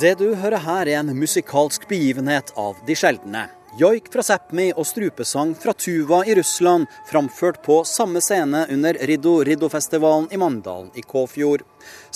[0.00, 3.42] Det du hører her er en musikalsk begivenhet av de sjeldne.
[3.76, 10.30] Joik fra Sápmi og strupesang fra Tuva i Russland, framført på samme scene under Riddo-Riddo-festivalen
[10.32, 11.66] i Mandalen i Kåfjord.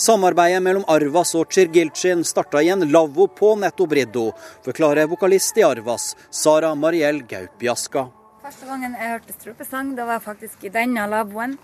[0.00, 4.30] Samarbeidet mellom Arvas og Chirgilchin starta i en lavvo på nettopp Riddo,
[4.64, 8.06] forklarer vokalist i Arvas, Sara Mariell Gaupjaska.
[8.46, 11.58] Første gangen jeg hørte strupesang, det var faktisk i denne lavvoen.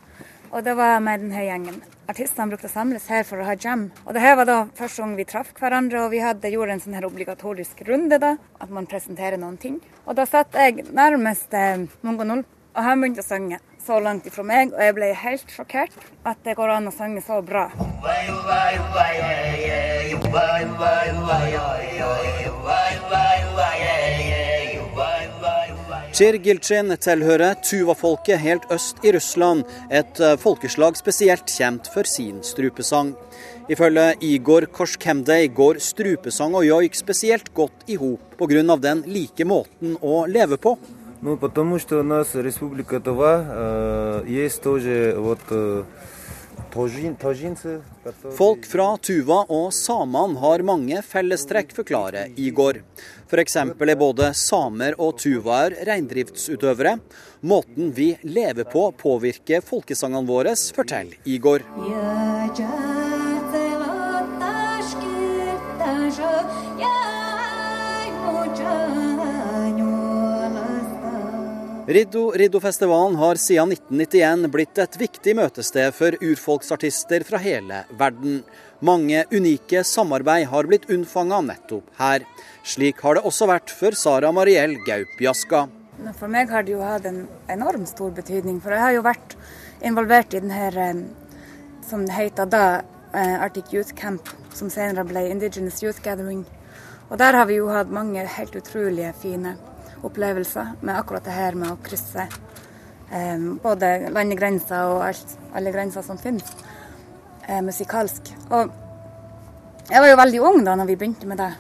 [0.51, 1.77] Og det var med denne gjengen.
[2.11, 3.87] Artistene brukte å samles her for å ha jam.
[4.03, 6.83] Og det her var da første gang vi traff hverandre, og vi hadde gjort en
[6.83, 8.35] sånn her obligatorisk runde, da.
[8.59, 9.79] At man presenterer noen ting.
[10.07, 12.43] Og da satt jeg nærmest eh, Mongo Null,
[12.75, 15.95] og han begynte å synge så langt ifra meg, og jeg ble helt sjokkert
[16.27, 17.69] at det går an å synge så bra.
[26.20, 33.14] Tsjergiltsjen tilhører tuva-folket helt øst i Russland, et eh, folkeslag spesielt kjent for sin strupesang.
[33.72, 38.76] Ifølge Igor Korskemdej går strupesang og joik spesielt godt i hop pga.
[38.78, 40.78] den like måten å leve på.
[41.22, 45.84] Ну, потому что у нас республика Тува, э, есть тоже вот э,
[48.37, 52.81] Folk fra Tuva og samene har mange fellestrekk, forklarer Igor.
[53.31, 53.57] F.eks.
[53.63, 56.97] er både samer og tuvaer reindriftsutøvere.
[57.43, 61.67] Måten vi lever på påvirker folkesangene våre, forteller Igor.
[71.91, 78.45] Riddo-Riddo-festivalen har siden 1991 blitt et viktig møtested for urfolksartister fra hele verden.
[78.79, 82.23] Mange unike samarbeid har blitt unnfanga nettopp her.
[82.63, 85.65] Slik har det også vært for Sara Mariell Gaup-Jaska.
[86.21, 88.61] For meg har det jo hatt en enormt stor betydning.
[88.63, 89.35] For jeg har jo vært
[89.83, 92.85] involvert i denne, eh, som heter da,
[93.15, 96.47] eh, Arctic Youth Camp, som senere ble Indigenous Youth Gathering.
[97.11, 99.57] Og der har vi jo hatt mange helt utrolige fine
[100.07, 102.27] opplevelser med akkurat det her med å krysse
[103.13, 106.55] um, både landegrenser og alt, alle grenser som finnes,
[107.49, 108.33] uh, musikalsk.
[108.51, 108.71] Og
[109.91, 111.53] jeg var jo veldig ung da når vi begynte med det,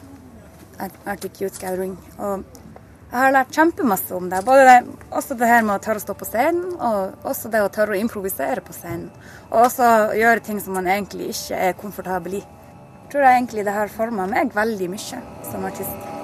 [1.04, 1.96] Arctic Youth Gathering.
[2.18, 2.44] Og
[3.10, 4.44] jeg har lært kjempemasse om det.
[4.46, 4.76] Både det,
[5.10, 7.96] også det her med å tørre å stå på scenen, og også det å tørre
[7.96, 9.08] å improvisere på scenen.
[9.50, 12.44] Og også gjøre ting som man egentlig ikke er komfortabel i.
[13.02, 16.19] Jeg tror egentlig det har forma meg veldig mye som artist.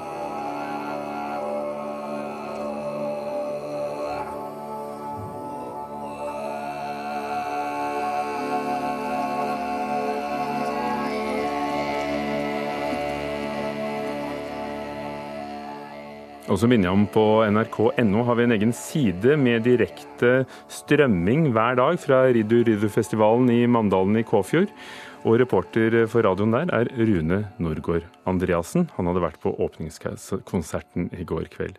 [16.47, 21.49] Og så minner jeg om på nrk.no har vi en egen side med direkte strømming
[21.51, 24.71] hver dag fra Riddu Riddu-festivalen i Mandalen i Kåfjord.
[25.27, 28.87] Og reporter for radioen der er Rune Norgård Andreassen.
[28.95, 31.75] Han hadde vært på åpningskonserten i går kveld.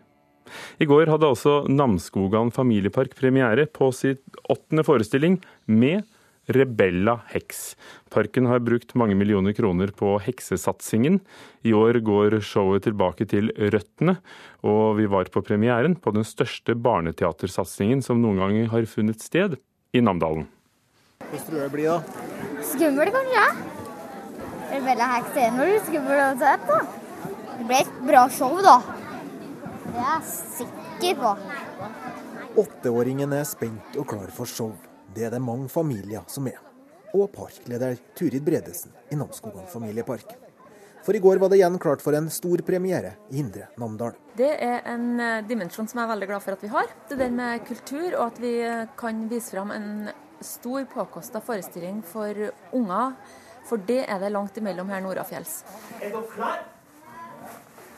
[0.77, 4.21] I går hadde også Namsskogan familiepark premiere på sitt
[4.53, 6.05] åttende forestilling med
[6.49, 7.75] Rebella heks.
[8.09, 11.19] Parken har brukt mange millioner kroner på heksesatsingen.
[11.61, 14.17] I år går showet tilbake til røttene,
[14.65, 19.59] og vi var på premieren på den største barneteatersatsingen som noen gang har funnet sted
[19.93, 20.47] i Namdalen.
[21.19, 22.65] Hvordan tror du det blir, da?
[22.65, 23.45] Skummel, kanskje?
[24.69, 26.81] Rebella heks er noe skummel og se da.
[27.59, 28.77] Det blir et bra show, da.
[29.85, 31.37] Det er jeg sikker på.
[32.65, 34.73] Åtteåringen er spent og klar for show.
[35.15, 36.59] Det er det mange familier som er.
[37.17, 40.35] Og parkleder Turid Bredesen i Namsskogan familiepark.
[41.05, 44.17] For i går var det igjen klart for en stor premiere i Indre Namdal.
[44.37, 46.91] Det er en eh, dimensjon som jeg er veldig glad for at vi har.
[47.09, 49.89] Det der med kultur, og at vi eh, kan vise fram en
[50.45, 53.15] stor påkosta forestilling for unger.
[53.69, 55.63] For det er det langt imellom her nordafjells.
[56.01, 56.59] Er dere klar?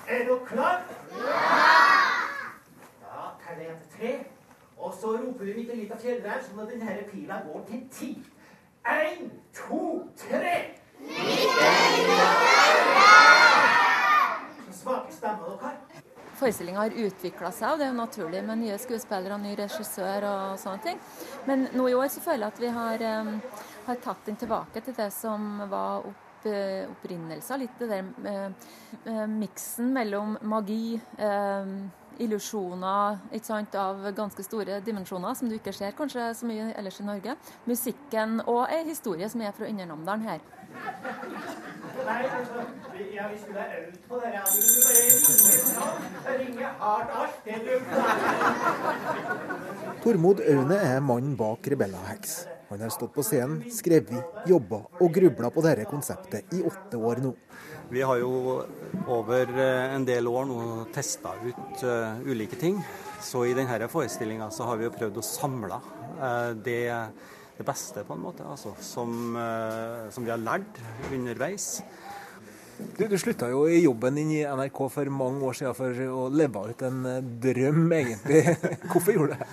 [0.08, 0.86] Er dere klar?
[1.18, 1.50] Ja!
[3.02, 4.14] Da teller jeg til tre.
[4.82, 8.12] Og så roper vi litt av fjellreir, sånn at denne pila går til ti.
[8.90, 10.56] Én, to, tre!
[14.66, 16.02] Så svake stemmer dere.
[16.42, 20.26] Forestillinga har utvikla seg, og det er jo naturlig med nye skuespillere og ny regissør
[20.26, 21.00] og sånne ting.
[21.46, 23.32] Men nå i år så føler jeg at vi har, um,
[23.86, 27.62] har tatt den tilbake til det som var opp, uh, opprinnelsen.
[27.62, 28.70] Litt det der uh,
[29.06, 30.98] uh, miksen mellom magi
[32.24, 37.00] illusjoner ikke sant, av ganske store dimensjoner, som du ikke ser kanskje så mye ellers
[37.02, 37.36] i Norge.
[37.70, 40.40] Musikken og ei historie som er fra Indre Namdalen her.
[42.02, 42.22] Nei,
[43.14, 44.30] ja, vi skulle ha øvd på det.
[44.34, 44.60] Ja, du
[46.26, 47.36] bare ringe hardt alt.
[47.46, 47.74] Det du
[50.04, 52.46] Tormod Aune er mannen bak Rebella Hex.
[52.72, 57.20] Han har stått på scenen, skrevet, jobba og grubla på dette konseptet i åtte år
[57.20, 57.36] nå.
[57.92, 58.62] Vi har jo
[59.12, 60.60] over eh, en del år nå
[60.96, 62.78] testa ut uh, ulike ting.
[63.20, 65.80] Så i denne forestillinga så har vi jo prøvd å samle
[66.22, 66.86] uh, det,
[67.58, 69.36] det, beste, på en måte, altså, som,
[70.08, 70.80] som, vi har lært
[71.12, 71.82] underveis.
[72.96, 76.26] Du, du slutta jo i jobben din i NRK for mange år siden for å
[76.32, 77.04] leve ut en
[77.44, 78.56] drøm, egentlig.
[78.94, 79.52] Hvorfor gjorde du det?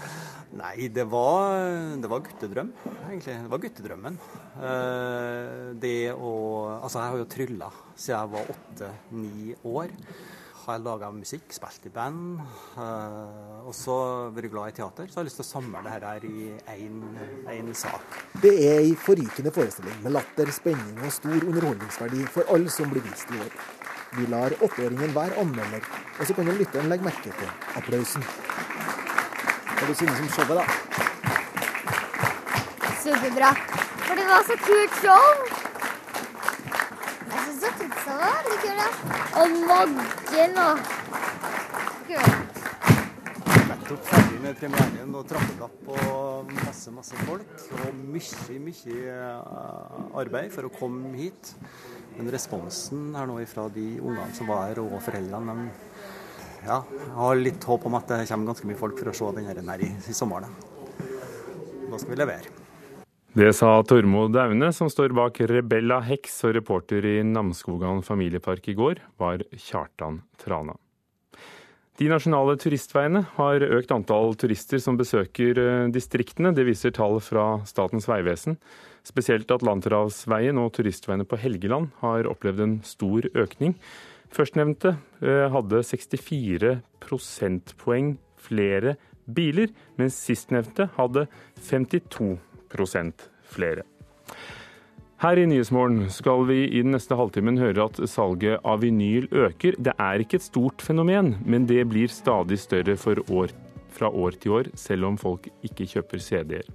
[0.57, 1.61] Nei, det var,
[2.01, 2.71] det var, guttedrøm,
[3.11, 3.35] egentlig.
[3.45, 4.17] Det var guttedrømmen.
[4.57, 6.33] Eh, det å
[6.79, 9.93] Altså, jeg har jo trylla siden jeg var åtte-ni år.
[10.65, 12.41] Har laga musikk, spilt i band.
[12.81, 13.99] Eh, og så
[14.37, 15.11] vært glad i teater.
[15.11, 16.49] Så jeg har lyst til å samle det her i
[16.79, 18.19] én sak.
[18.41, 23.05] Det er ei forrykende forestilling med latter, spenning og stor underholdningsverdi for alle som blir
[23.05, 23.61] vist i år.
[24.17, 25.85] Vi lar åtteåringen være anmelder,
[26.17, 28.25] og så kan lytteren legge merke til applausen.
[29.79, 30.65] Hva du synes om showet, da?
[32.99, 33.51] Superbra.
[34.03, 35.27] For det var så kult show.
[37.31, 38.89] Jeg syns det var veldig ja.
[39.39, 40.83] Og Maggen og
[42.09, 42.59] Kult.
[43.69, 47.55] Nettopp ferdig med premieren og trappelapp og masse, masse folk.
[47.79, 49.41] Og mye, mye eh,
[50.25, 51.55] arbeid for å komme hit.
[52.17, 55.71] Men responsen her nå fra de ungene som var her, og foreldrene, de
[56.69, 59.35] ja, jeg har litt håp om at det kommer ganske mye folk for å se
[59.41, 60.53] denne her i, i sommeren.
[61.89, 62.57] Da skal vi levere.
[63.39, 68.77] Det sa Tormod Aune, som står bak Rebella Heks, og reporter i Namsskogan familiepark i
[68.77, 70.75] går var Kjartan Trana.
[71.99, 76.53] De nasjonale turistveiene har økt antall turister som besøker eh, distriktene.
[76.55, 78.55] Det viser tall fra Statens vegvesen.
[79.07, 83.75] Spesielt Atlanterhavsveien og turistveiene på Helgeland har opplevd en stor økning.
[84.35, 88.97] Førstnevnte eh, hadde 64 prosentpoeng flere
[89.29, 91.27] biler, mens sistnevnte hadde
[91.65, 93.85] 52% flere.
[95.19, 99.75] Her i Nyhetsmorgen skal vi i den neste halvtimen høre at salget av vinyl øker.
[99.75, 102.95] Det er ikke et stort fenomen, men det blir stadig større
[103.27, 103.51] år,
[103.91, 106.69] fra år til år, selv om folk ikke kjøper CD-er.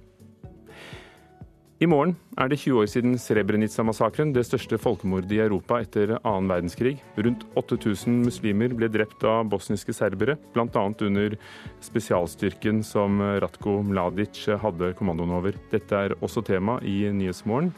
[1.84, 6.48] I morgen er det 20 år siden Srebrenica-massakren, det største folkemordet i Europa etter annen
[6.48, 6.94] verdenskrig.
[7.18, 10.86] Rundt 8000 muslimer ble drept av bosniske serbere, bl.a.
[11.04, 11.36] under
[11.84, 15.60] spesialstyrken som Ratko Mladic hadde kommandoen over.
[15.74, 17.74] Dette er også tema i Nyhetsmorgen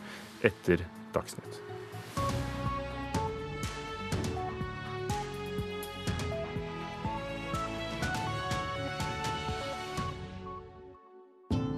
[0.47, 1.66] etter Dagsnytt.